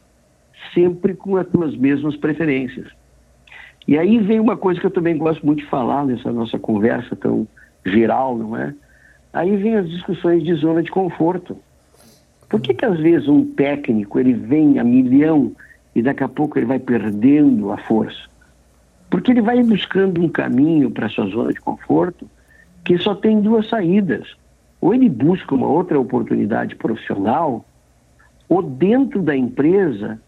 [0.73, 2.87] sempre com as tuas mesmas preferências.
[3.85, 7.17] E aí vem uma coisa que eu também gosto muito de falar nessa nossa conversa
[7.17, 7.45] tão
[7.85, 8.73] geral, não é?
[9.33, 11.57] Aí vem as discussões de zona de conforto.
[12.47, 15.51] Por que que às vezes um técnico ele vem a milhão
[15.93, 18.29] e daqui a pouco ele vai perdendo a força?
[19.09, 22.25] Porque ele vai buscando um caminho para sua zona de conforto
[22.85, 24.37] que só tem duas saídas.
[24.83, 27.63] Ou ele busca uma outra oportunidade profissional,
[28.49, 30.19] ou dentro da empresa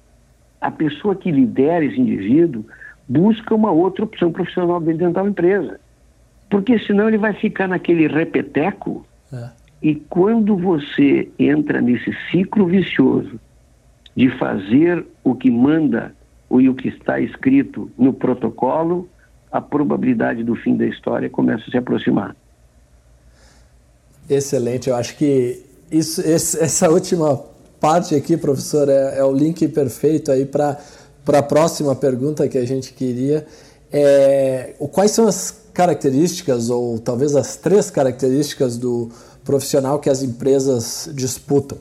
[0.62, 2.64] a pessoa que lidera esse indivíduo
[3.06, 5.78] busca uma outra opção profissional dentro da empresa.
[6.50, 9.50] Porque senão ele vai ficar naquele repeteco é.
[9.82, 13.38] e quando você entra nesse ciclo vicioso
[14.16, 16.16] de fazer o que manda
[16.50, 19.10] e o que está escrito no protocolo,
[19.52, 22.34] a probabilidade do fim da história começa a se aproximar.
[24.30, 27.44] Excelente, eu acho que isso, essa última
[27.80, 30.80] parte aqui, professor, é, é o link perfeito aí para
[31.28, 33.46] a próxima pergunta que a gente queria.
[33.92, 39.10] É, quais são as características, ou talvez as três características do
[39.44, 41.78] profissional que as empresas disputam?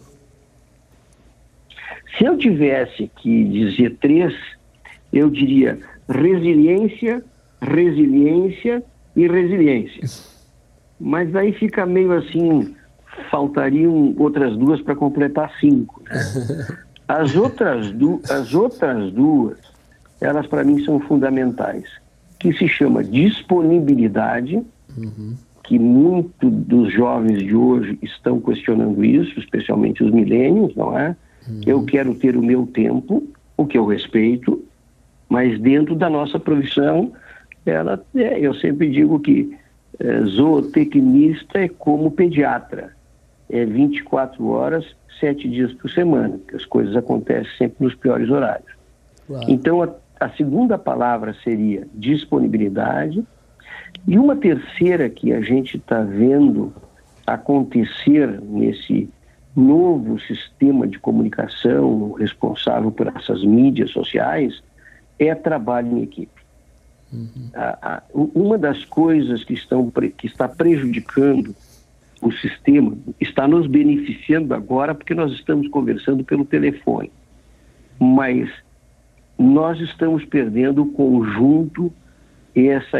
[2.19, 4.35] Se eu tivesse que dizer três,
[5.13, 5.79] eu diria
[6.09, 7.25] resiliência,
[7.61, 8.83] resiliência
[9.17, 10.34] e resiliência.
[11.01, 12.75] Mas aí fica meio assim
[13.31, 16.03] faltariam outras duas para completar cinco.
[16.05, 16.67] Né?
[17.07, 19.59] As, outras du as outras duas,
[20.23, 21.85] elas para mim são fundamentais,
[22.39, 24.63] que se chama disponibilidade,
[24.97, 25.35] uhum.
[25.65, 31.15] que muitos dos jovens de hoje estão questionando isso, especialmente os milênios, não é?
[31.47, 31.61] Uhum.
[31.67, 33.23] Eu quero ter o meu tempo,
[33.55, 34.65] o que eu respeito,
[35.29, 37.13] mas dentro da nossa profissão,
[37.67, 39.55] ela, é, eu sempre digo que
[40.27, 42.93] zootecnista é como pediatra
[43.49, 44.85] é 24 horas,
[45.21, 48.73] sete dias por semana, que as coisas acontecem sempre nos piores horários.
[49.27, 49.45] Claro.
[49.49, 53.25] Então, a, a segunda palavra seria disponibilidade,
[54.07, 56.75] e uma terceira que a gente está vendo
[57.27, 59.09] acontecer nesse
[59.57, 64.63] novo sistema de comunicação responsável por essas mídias sociais
[65.19, 66.44] é trabalho em equipe.
[67.15, 68.31] Uhum.
[68.35, 71.55] Uma das coisas que, estão, que está prejudicando
[72.21, 77.11] o sistema está nos beneficiando agora porque nós estamos conversando pelo telefone.
[77.99, 78.51] Mas
[79.39, 81.93] nós estamos perdendo o conjunto
[82.55, 82.99] e essa,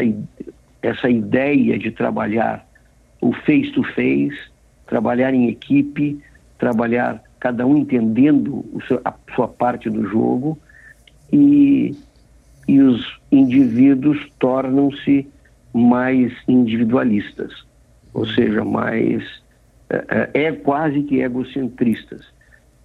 [0.81, 2.65] essa ideia de trabalhar
[3.21, 4.51] o face-to-face, -face,
[4.85, 6.21] trabalhar em equipe,
[6.57, 10.57] trabalhar cada um entendendo seu, a sua parte do jogo
[11.31, 11.95] e,
[12.67, 15.27] e os indivíduos tornam-se
[15.73, 17.65] mais individualistas
[18.15, 19.21] ou seja, mais
[19.89, 22.25] é, é, quase que egocentristas.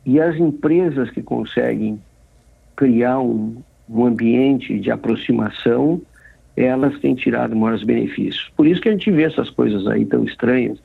[0.04, 2.02] E as empresas que conseguem
[2.74, 6.02] criar um, um ambiente de aproximação,
[6.56, 8.50] elas têm tirado maiores benefícios.
[8.56, 10.78] Por isso que a gente vê essas coisas aí tão estranhas.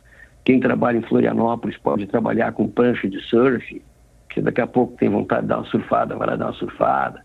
[0.43, 3.81] Quem trabalha em Florianópolis pode trabalhar com prancha de surf,
[4.29, 7.19] que daqui a pouco tem vontade de dar uma surfada, vai lá dar uma surfada.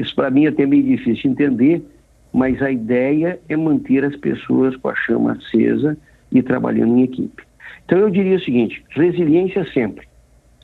[0.00, 1.82] Isso para mim é até meio difícil de entender,
[2.32, 5.96] mas a ideia é manter as pessoas com a chama acesa
[6.30, 7.42] e trabalhando em equipe.
[7.84, 10.06] Então eu diria o seguinte: resiliência sempre.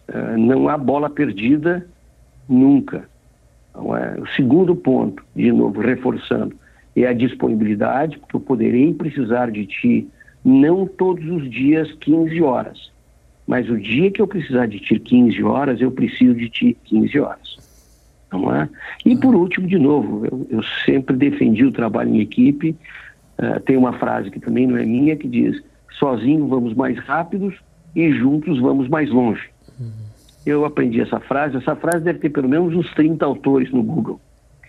[0.08, 1.86] Uh, não há bola perdida
[2.48, 3.08] nunca.
[3.70, 6.54] Então, é, o segundo ponto, de novo, reforçando,
[6.94, 10.08] é a disponibilidade, porque eu poderei precisar de ti
[10.44, 12.92] não todos os dias 15 horas,
[13.46, 17.18] mas o dia que eu precisar de ti 15 horas, eu preciso de ti 15
[17.18, 17.58] horas.
[18.38, 18.68] Não é?
[19.04, 22.76] E por último, de novo, eu, eu sempre defendi o trabalho em equipe,
[23.38, 25.60] Uh, tem uma frase que também não é minha que diz:
[25.98, 27.54] sozinho vamos mais rápidos
[27.94, 29.48] e juntos vamos mais longe.
[29.78, 29.90] Uhum.
[30.46, 31.56] Eu aprendi essa frase.
[31.56, 34.20] Essa frase deve ter pelo menos uns 30 autores no Google.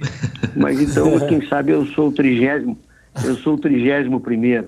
[0.56, 2.78] Mas então, quem sabe eu sou o trigésimo,
[3.24, 4.68] eu sou o trigésimo primeiro.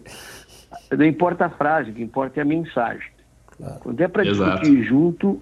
[0.96, 3.10] Não importa a frase, o que importa é a mensagem.
[3.58, 3.80] Claro.
[3.80, 5.42] Quando é para discutir junto,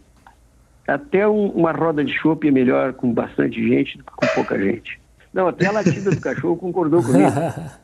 [0.88, 4.58] até um, uma roda de chope é melhor com bastante gente do que com pouca
[4.60, 5.00] gente.
[5.34, 7.30] Não, até a latida do cachorro concordou comigo.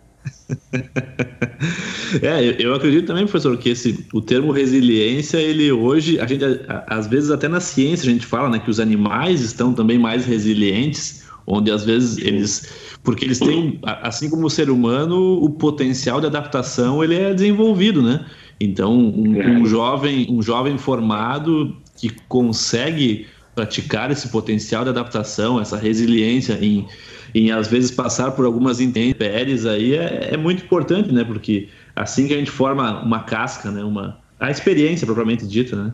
[2.22, 6.44] é, eu acredito também, professor, que esse, o termo resiliência, ele hoje, a gente,
[6.88, 10.26] às vezes até na ciência a gente fala, né, que os animais estão também mais
[10.26, 12.72] resilientes, onde às vezes eles,
[13.04, 18.02] porque eles têm, assim como o ser humano, o potencial de adaptação ele é desenvolvido,
[18.02, 18.26] né?
[18.60, 19.48] Então, um, é.
[19.48, 26.88] um jovem, um jovem formado que consegue praticar esse potencial de adaptação, essa resiliência em
[27.34, 31.24] em às vezes passar por algumas intempéries aí é, é, muito importante, né?
[31.24, 33.84] Porque assim que a gente forma uma casca, né?
[33.84, 35.94] Uma, a experiência propriamente dita, né?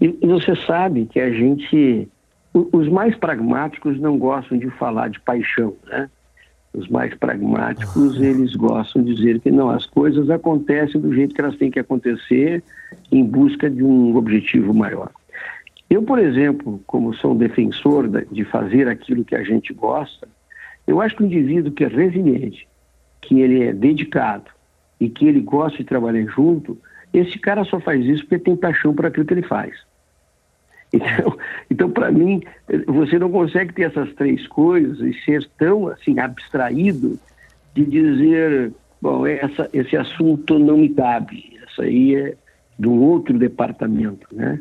[0.00, 2.08] E você sabe que a gente,
[2.52, 6.10] os mais pragmáticos não gostam de falar de paixão, né?
[6.74, 8.24] Os mais pragmáticos, ah.
[8.24, 11.78] eles gostam de dizer que não, as coisas acontecem do jeito que elas têm que
[11.78, 12.64] acontecer
[13.12, 15.10] em busca de um objetivo maior.
[15.92, 20.26] Eu, por exemplo, como sou um defensor de fazer aquilo que a gente gosta,
[20.86, 22.66] eu acho que o indivíduo que é resiliente,
[23.20, 24.50] que ele é dedicado
[24.98, 26.78] e que ele gosta de trabalhar junto,
[27.12, 29.76] esse cara só faz isso porque tem paixão por aquilo que ele faz.
[30.94, 31.38] Então,
[31.70, 32.40] então para mim,
[32.86, 37.20] você não consegue ter essas três coisas e ser tão assim abstraído
[37.74, 42.34] de dizer, bom, essa, esse assunto não me cabe, essa aí é
[42.78, 44.58] de um outro departamento, né?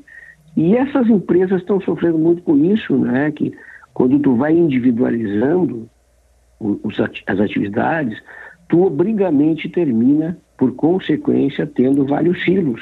[0.56, 3.32] E essas empresas estão sofrendo muito com isso, né?
[3.32, 3.54] Que
[3.94, 5.90] quando tu vai individualizando,
[6.60, 8.22] os, as atividades,
[8.68, 12.82] tu obrigamente termina, por consequência, tendo vários silos.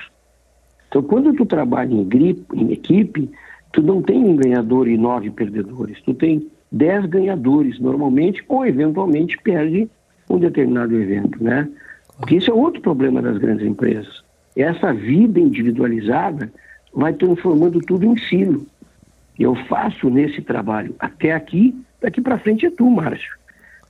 [0.88, 3.30] Então, quando tu trabalha em, gripe, em equipe,
[3.72, 9.38] tu não tem um ganhador e nove perdedores, tu tem dez ganhadores normalmente, ou eventualmente
[9.38, 9.90] perde
[10.30, 11.68] um determinado evento, né?
[12.18, 14.24] Porque isso é outro problema das grandes empresas.
[14.56, 16.52] Essa vida individualizada
[16.94, 18.66] vai transformando tudo em silo.
[19.38, 23.38] Eu faço nesse trabalho até aqui, daqui para frente é tu, Márcio.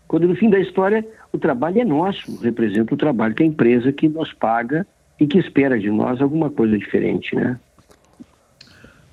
[0.08, 3.92] Quando no fim da história o trabalho é nosso, representa o trabalho que a empresa
[3.92, 4.86] que nos paga
[5.20, 7.60] e que espera de nós alguma coisa diferente, né?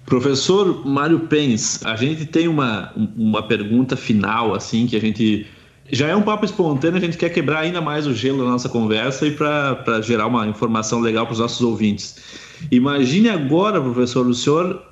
[0.07, 5.47] Professor Mário Pens, a gente tem uma, uma pergunta final, assim, que a gente.
[5.91, 8.68] Já é um papo espontâneo, a gente quer quebrar ainda mais o gelo da nossa
[8.68, 12.45] conversa e para gerar uma informação legal para os nossos ouvintes.
[12.70, 14.82] Imagine agora, professor, o senhor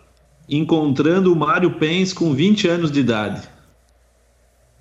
[0.49, 3.49] encontrando o Mário Pens com 20 anos de idade.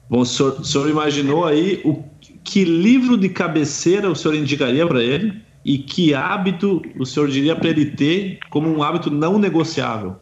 [0.09, 2.03] Bom, o senhor, o senhor imaginou aí o
[2.43, 7.55] que livro de cabeceira o senhor indicaria para ele e que hábito o senhor diria
[7.55, 10.17] para ele ter como um hábito não negociável?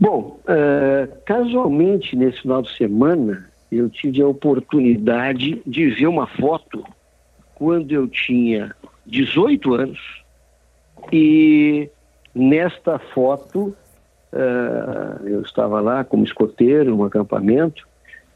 [0.00, 6.84] Bom, uh, casualmente nesse final de semana eu tive a oportunidade de ver uma foto
[7.56, 8.74] quando eu tinha
[9.06, 9.98] 18 anos
[11.12, 11.90] e
[12.34, 13.74] nesta foto
[14.32, 17.88] uh, eu estava lá como escoteiro num acampamento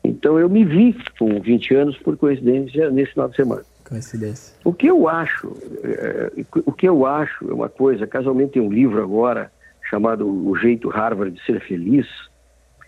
[0.04, 3.62] então eu me vi com 20 anos por coincidência nesse final de semana.
[3.88, 4.54] Coincidência.
[4.64, 5.52] O que eu acho,
[5.84, 6.32] é,
[6.64, 9.52] o que eu acho é uma coisa, casualmente tem um livro agora
[9.88, 12.06] chamado O Jeito Harvard de Ser Feliz,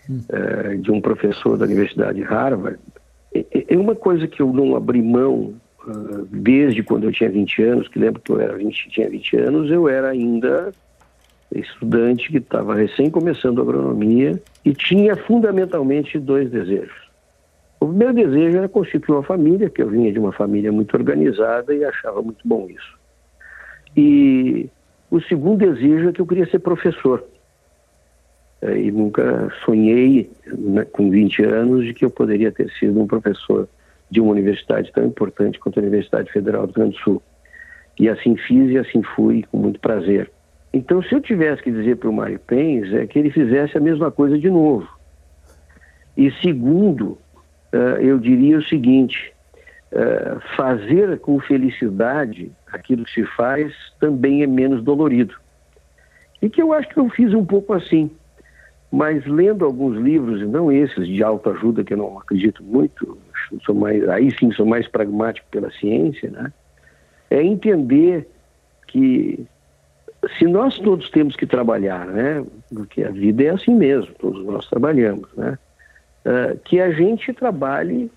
[0.09, 0.21] hum.
[0.29, 2.79] é, de um professor da Universidade de Harvard.
[3.33, 5.59] É, uma coisa que eu não abri mão uh,
[6.29, 9.71] desde quando eu tinha 20 anos, que lembro que eu era 20, tinha 20 anos,
[9.71, 10.71] eu era ainda
[11.53, 17.05] estudante que estava recém começando agronomia e tinha fundamentalmente dois desejos.
[17.79, 21.73] O meu desejo era constituir uma família, que eu vinha de uma família muito organizada
[21.73, 22.97] e achava muito bom isso.
[23.95, 24.69] E
[25.11, 27.23] o segundo desejo é que eu queria ser professor.
[28.61, 33.05] É, e nunca sonhei, né, com 20 anos, de que eu poderia ter sido um
[33.05, 33.67] professor
[34.15, 37.23] de uma universidade tão importante quanto a Universidade Federal do Rio Grande do Sul.
[37.99, 40.31] E assim fiz e assim fui, com muito prazer.
[40.73, 43.81] Então, se eu tivesse que dizer para o Mário Pens, é que ele fizesse a
[43.81, 44.87] mesma coisa de novo.
[46.17, 47.17] E segundo,
[47.73, 49.33] uh, eu diria o seguinte:
[49.91, 55.35] uh, fazer com felicidade aquilo que se faz também é menos dolorido.
[56.41, 58.09] E que eu acho que eu fiz um pouco assim.
[58.91, 63.17] Mas lendo alguns livros, e não esses de autoajuda, que eu não acredito muito,
[63.65, 66.51] sou mais, aí sim sou mais pragmático pela ciência, né?
[67.29, 68.27] é entender
[68.87, 69.45] que
[70.37, 72.43] se nós todos temos que trabalhar, né?
[72.73, 75.57] Porque a vida é assim mesmo, todos nós trabalhamos, né?
[76.25, 78.11] uh, que a gente trabalhe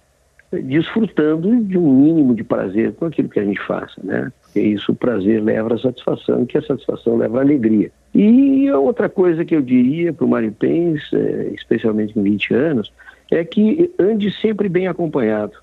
[0.51, 4.33] desfrutando de um mínimo de prazer com aquilo que a gente faça, né?
[4.43, 7.91] Porque isso, o prazer leva a satisfação, que a satisfação leva a alegria.
[8.15, 12.91] E outra coisa que eu diria para o Mário Pens, é, especialmente com 20 anos,
[13.31, 15.57] é que ande sempre bem acompanhado.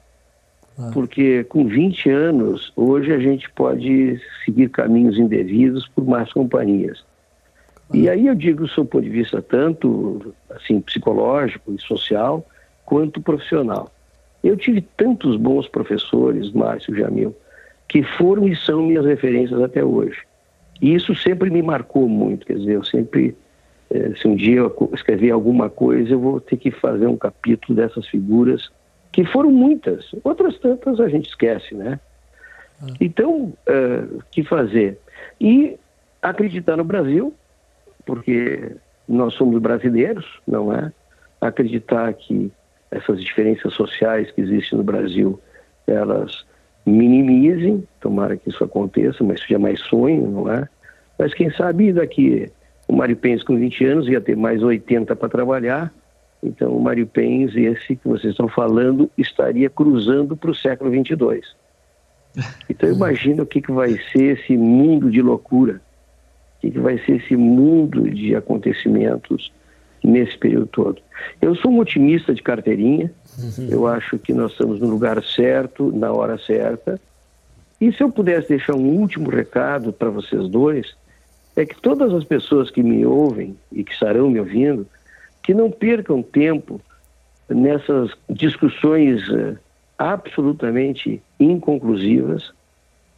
[0.77, 0.91] Ah.
[0.93, 7.03] Porque com 20 anos, hoje a gente pode seguir caminhos indevidos por más companhias.
[7.93, 12.45] E aí eu digo do seu ponto de vista tanto assim psicológico e social
[12.83, 13.91] quanto profissional.
[14.43, 17.35] Eu tive tantos bons professores, Márcio Jamil,
[17.87, 20.19] que foram e são minhas referências até hoje.
[20.81, 23.35] E isso sempre me marcou muito, quer dizer, eu sempre,
[24.19, 28.07] se um dia eu escrever alguma coisa, eu vou ter que fazer um capítulo dessas
[28.07, 28.69] figuras,
[29.11, 31.99] que foram muitas, outras tantas a gente esquece, né?
[32.81, 32.87] Ah.
[32.99, 34.99] Então, o uh, que fazer?
[35.39, 35.77] E
[36.21, 37.33] acreditar no Brasil,
[38.05, 38.75] porque
[39.07, 40.91] nós somos brasileiros, não é?
[41.39, 42.51] Acreditar que
[42.91, 45.39] essas diferenças sociais que existem no Brasil,
[45.87, 46.45] elas
[46.85, 50.67] minimizem, tomara que isso aconteça, mas isso jamais sonho, não é?
[51.17, 52.51] Mas quem sabe daqui
[52.87, 55.93] o Mário Pens com 20 anos ia ter mais 80 para trabalhar,
[56.41, 61.55] então o Mário Pens, esse que vocês estão falando, estaria cruzando para o século 22.
[62.69, 65.81] Então imagina o que, que vai ser esse mundo de loucura,
[66.57, 69.53] o que, que vai ser esse mundo de acontecimentos
[70.03, 71.01] nesse período todo.
[71.41, 73.69] Eu sou um otimista de carteirinha, uhum.
[73.69, 76.99] eu acho que nós estamos no lugar certo, na hora certa.
[77.79, 80.95] E se eu pudesse deixar um último recado para vocês dois,
[81.55, 84.85] é que todas as pessoas que me ouvem e que estarão me ouvindo,
[85.41, 86.81] que não percam tempo
[87.47, 89.57] nessas discussões uh,
[89.97, 92.51] absolutamente inconclusivas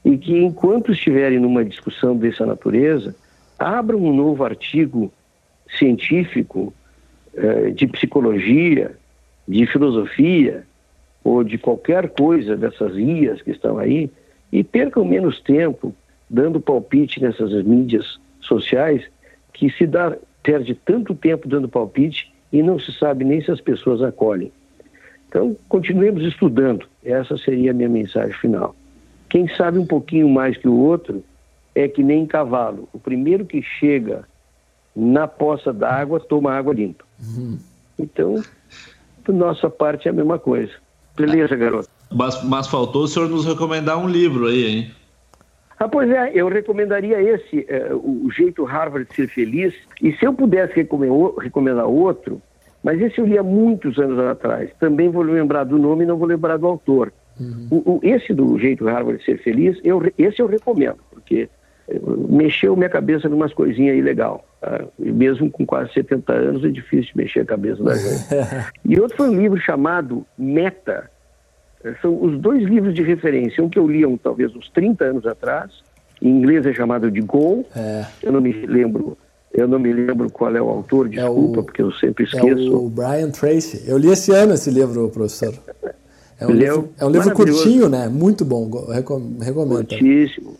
[0.05, 3.15] e que, enquanto estiverem numa discussão dessa natureza,
[3.57, 5.11] abram um novo artigo
[5.77, 6.73] científico,
[7.33, 8.95] uh, de psicologia,
[9.47, 10.65] de filosofia
[11.23, 14.11] ou de qualquer coisa dessas guias que estão aí
[14.51, 15.95] e percam menos tempo
[16.29, 19.04] dando palpite nessas mídias sociais
[19.54, 23.60] que se dá perde tanto tempo dando palpite e não se sabe nem se as
[23.60, 24.52] pessoas acolhem.
[25.28, 26.86] Então, continuemos estudando.
[27.04, 28.74] Essa seria a minha mensagem final.
[29.30, 31.22] Quem sabe um pouquinho mais que o outro
[31.76, 32.88] é que nem cavalo.
[32.93, 34.24] O primeiro que chega
[34.95, 37.04] na poça d'água toma água limpa.
[37.22, 37.60] Uhum.
[38.00, 38.41] Então,
[39.28, 40.72] nossa parte é a mesma coisa.
[41.16, 41.89] Beleza, garoto.
[42.10, 44.91] Mas, mas faltou o senhor nos recomendar um livro aí, hein?
[45.80, 50.25] Ah, pois é, eu recomendaria esse, é, o Jeito Harvard de Ser Feliz, e se
[50.25, 52.41] eu pudesse recomendar outro,
[52.84, 56.17] mas esse eu li há muitos anos atrás, também vou lembrar do nome e não
[56.17, 57.13] vou lembrar do autor.
[57.39, 57.67] Uhum.
[57.69, 61.47] O, o, esse do Jeito Harvard de Ser Feliz, eu, esse eu recomendo, porque
[61.88, 61.99] eh,
[62.30, 64.43] mexeu minha cabeça numas coisinhas aí legal.
[64.59, 64.86] Tá?
[64.97, 68.25] Mesmo com quase 70 anos é difícil mexer a cabeça da gente.
[68.84, 71.09] e outro foi um livro chamado Meta,
[72.01, 73.63] são os dois livros de referência.
[73.63, 75.71] Um que eu li talvez uns 30 anos atrás,
[76.21, 77.65] em inglês é chamado de Goal.
[77.75, 78.05] É.
[78.23, 79.17] Eu não me lembro.
[79.53, 82.67] Eu não me lembro qual é o autor, desculpa, é o, porque eu sempre esqueço.
[82.67, 83.89] É o Brian Tracy.
[83.89, 85.53] Eu li esse ano esse livro, professor.
[86.39, 88.07] É um, livro, é um livro curtinho, né?
[88.07, 88.69] Muito bom.
[88.89, 89.67] Recomendo.
[89.67, 90.55] Muitíssimo.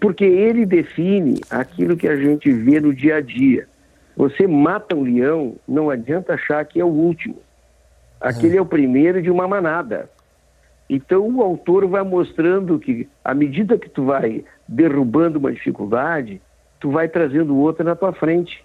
[0.00, 3.68] Porque ele define aquilo que a gente vê no dia a dia.
[4.16, 7.36] Você mata um leão, não adianta achar que é o último.
[8.20, 10.10] Aquele é o primeiro de uma manada.
[10.88, 16.40] Então o autor vai mostrando que à medida que tu vai derrubando uma dificuldade,
[16.80, 18.64] tu vai trazendo outra na tua frente.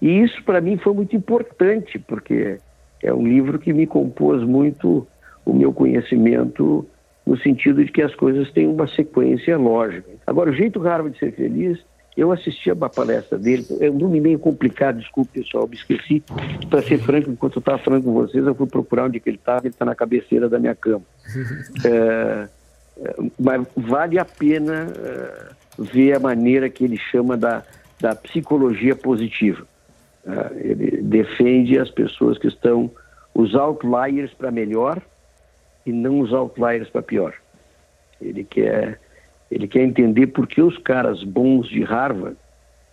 [0.00, 2.58] E isso para mim foi muito importante, porque
[3.02, 5.06] é um livro que me compôs muito
[5.44, 6.86] o meu conhecimento
[7.24, 10.08] no sentido de que as coisas têm uma sequência lógica.
[10.26, 11.78] Agora, o jeito raro de ser feliz
[12.16, 16.22] eu assisti a palestra dele, é um nome meio complicado, desculpe pessoal, me esqueci.
[16.70, 19.36] Para ser franco, enquanto eu estava falando com vocês, eu fui procurar onde que ele
[19.36, 21.02] estava, ele está na cabeceira da minha cama.
[21.84, 22.48] É,
[22.98, 25.48] é, mas vale a pena é,
[25.78, 27.62] ver a maneira que ele chama da,
[28.00, 29.66] da psicologia positiva.
[30.26, 32.90] É, ele defende as pessoas que estão
[33.34, 35.02] os outliers para melhor
[35.84, 37.34] e não os outliers para pior.
[38.20, 38.98] Ele quer
[39.50, 42.36] ele quer entender por que os caras bons de Harvard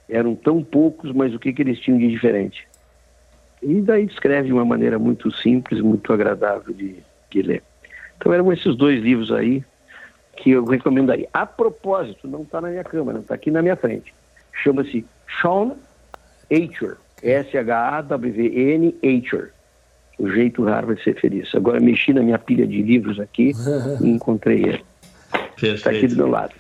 [0.08, 2.68] eram tão poucos, mas o que, que eles tinham de diferente.
[3.62, 6.98] E daí descreve de uma maneira muito simples, muito agradável de,
[7.30, 7.64] de ler.
[8.18, 9.64] Então eram esses dois livros aí
[10.36, 11.28] que eu recomendaria.
[11.34, 14.14] A propósito, não está na minha câmera, está aqui na minha frente.
[14.52, 15.06] Chama-se
[15.42, 15.76] Sean
[16.52, 19.52] Acher, S-H-A-W-N Acher.
[20.20, 21.54] O jeito Harvard de ser feliz.
[21.56, 23.54] Agora mexi na minha pilha de livros aqui
[24.02, 24.86] e encontrei ele.
[25.56, 25.76] Perfeito.
[25.76, 26.54] Está aqui do meu lado.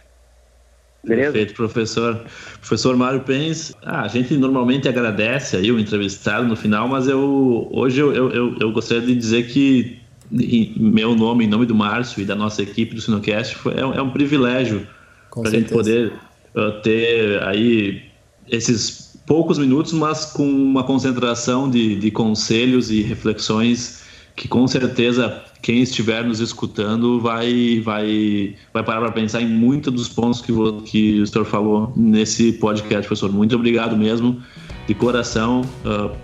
[1.03, 1.33] Beleza?
[1.33, 2.25] Perfeito, professor.
[2.59, 7.67] Professor Mário Pens, ah, a gente normalmente agradece aí o entrevistado no final, mas eu
[7.71, 12.21] hoje eu, eu, eu gostaria de dizer que em meu nome, em nome do Márcio
[12.21, 14.87] e da nossa equipe do Sinocast, foi, é, é um privilégio
[15.29, 16.13] para a gente poder
[16.55, 18.01] uh, ter aí
[18.49, 24.02] esses poucos minutos, mas com uma concentração de, de conselhos e reflexões
[24.35, 29.93] que com certeza quem estiver nos escutando vai vai vai parar para pensar em muitos
[29.93, 30.51] dos pontos que,
[30.85, 33.31] que o senhor falou nesse podcast, professor.
[33.31, 34.41] Muito obrigado mesmo,
[34.87, 35.61] de coração.
[35.85, 36.15] Uh,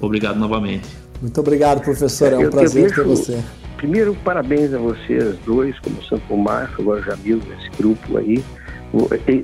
[0.00, 0.88] obrigado novamente.
[1.20, 2.32] Muito obrigado, professor.
[2.32, 3.42] É um prazer ter você.
[3.76, 8.42] primeiro, parabéns a vocês dois, como Santo Marco, agora Jamil, esse grupo aí.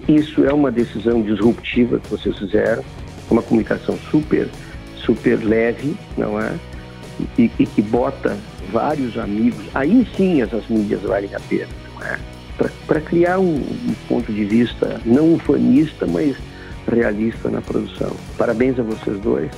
[0.09, 2.85] Isso é uma decisão disruptiva que vocês fizeram,
[3.31, 4.49] uma comunicação super,
[5.05, 6.55] super leve, não é?
[7.39, 8.37] E, e que bota
[8.73, 9.65] vários amigos.
[9.75, 11.69] Aí sim essas mídias valem a pena,
[12.03, 12.19] é?
[12.87, 16.37] Para criar um, um ponto de vista não ufanista, mas
[16.87, 18.13] realista na produção.
[18.37, 19.51] Parabéns a vocês dois.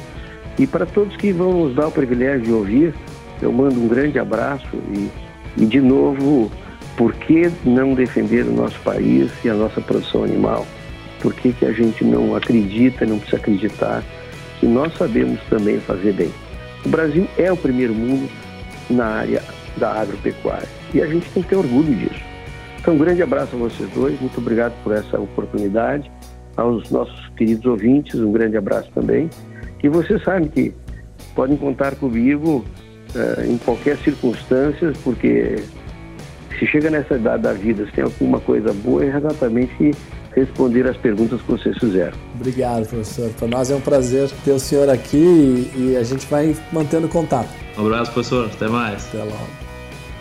[0.59, 2.95] E para todos que vão nos dar o privilégio de ouvir,
[3.43, 5.11] eu mando um grande abraço e,
[5.57, 6.51] e de novo,
[6.97, 10.67] por que não defender o nosso país e a nossa produção animal?
[11.21, 14.03] Por que, que a gente não acredita, não precisa acreditar
[14.61, 16.31] que nós sabemos também fazer bem?
[16.85, 18.29] O Brasil é o primeiro mundo
[18.91, 19.43] na área
[19.77, 22.23] da agropecuária e a gente tem que ter orgulho disso.
[22.81, 26.11] Então, um grande abraço a vocês dois, muito obrigado por essa oportunidade.
[26.57, 29.29] Aos nossos queridos ouvintes, um grande abraço também.
[29.83, 30.73] E vocês sabem que
[31.35, 32.65] podem contar comigo
[33.15, 35.57] uh, em qualquer circunstância, porque
[36.59, 39.91] se chega nessa idade da vida, se tem alguma coisa boa, é exatamente
[40.35, 42.17] responder as perguntas que vocês fizeram.
[42.35, 43.31] Obrigado, professor.
[43.31, 47.09] Para nós é um prazer ter o senhor aqui e, e a gente vai mantendo
[47.09, 47.49] contato.
[47.79, 48.51] Um abraço, professor.
[48.53, 49.07] Até mais.
[49.09, 49.49] Até logo.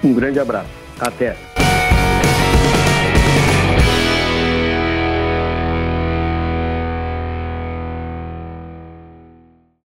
[0.04, 0.70] Um grande abraço.
[1.00, 1.63] Até.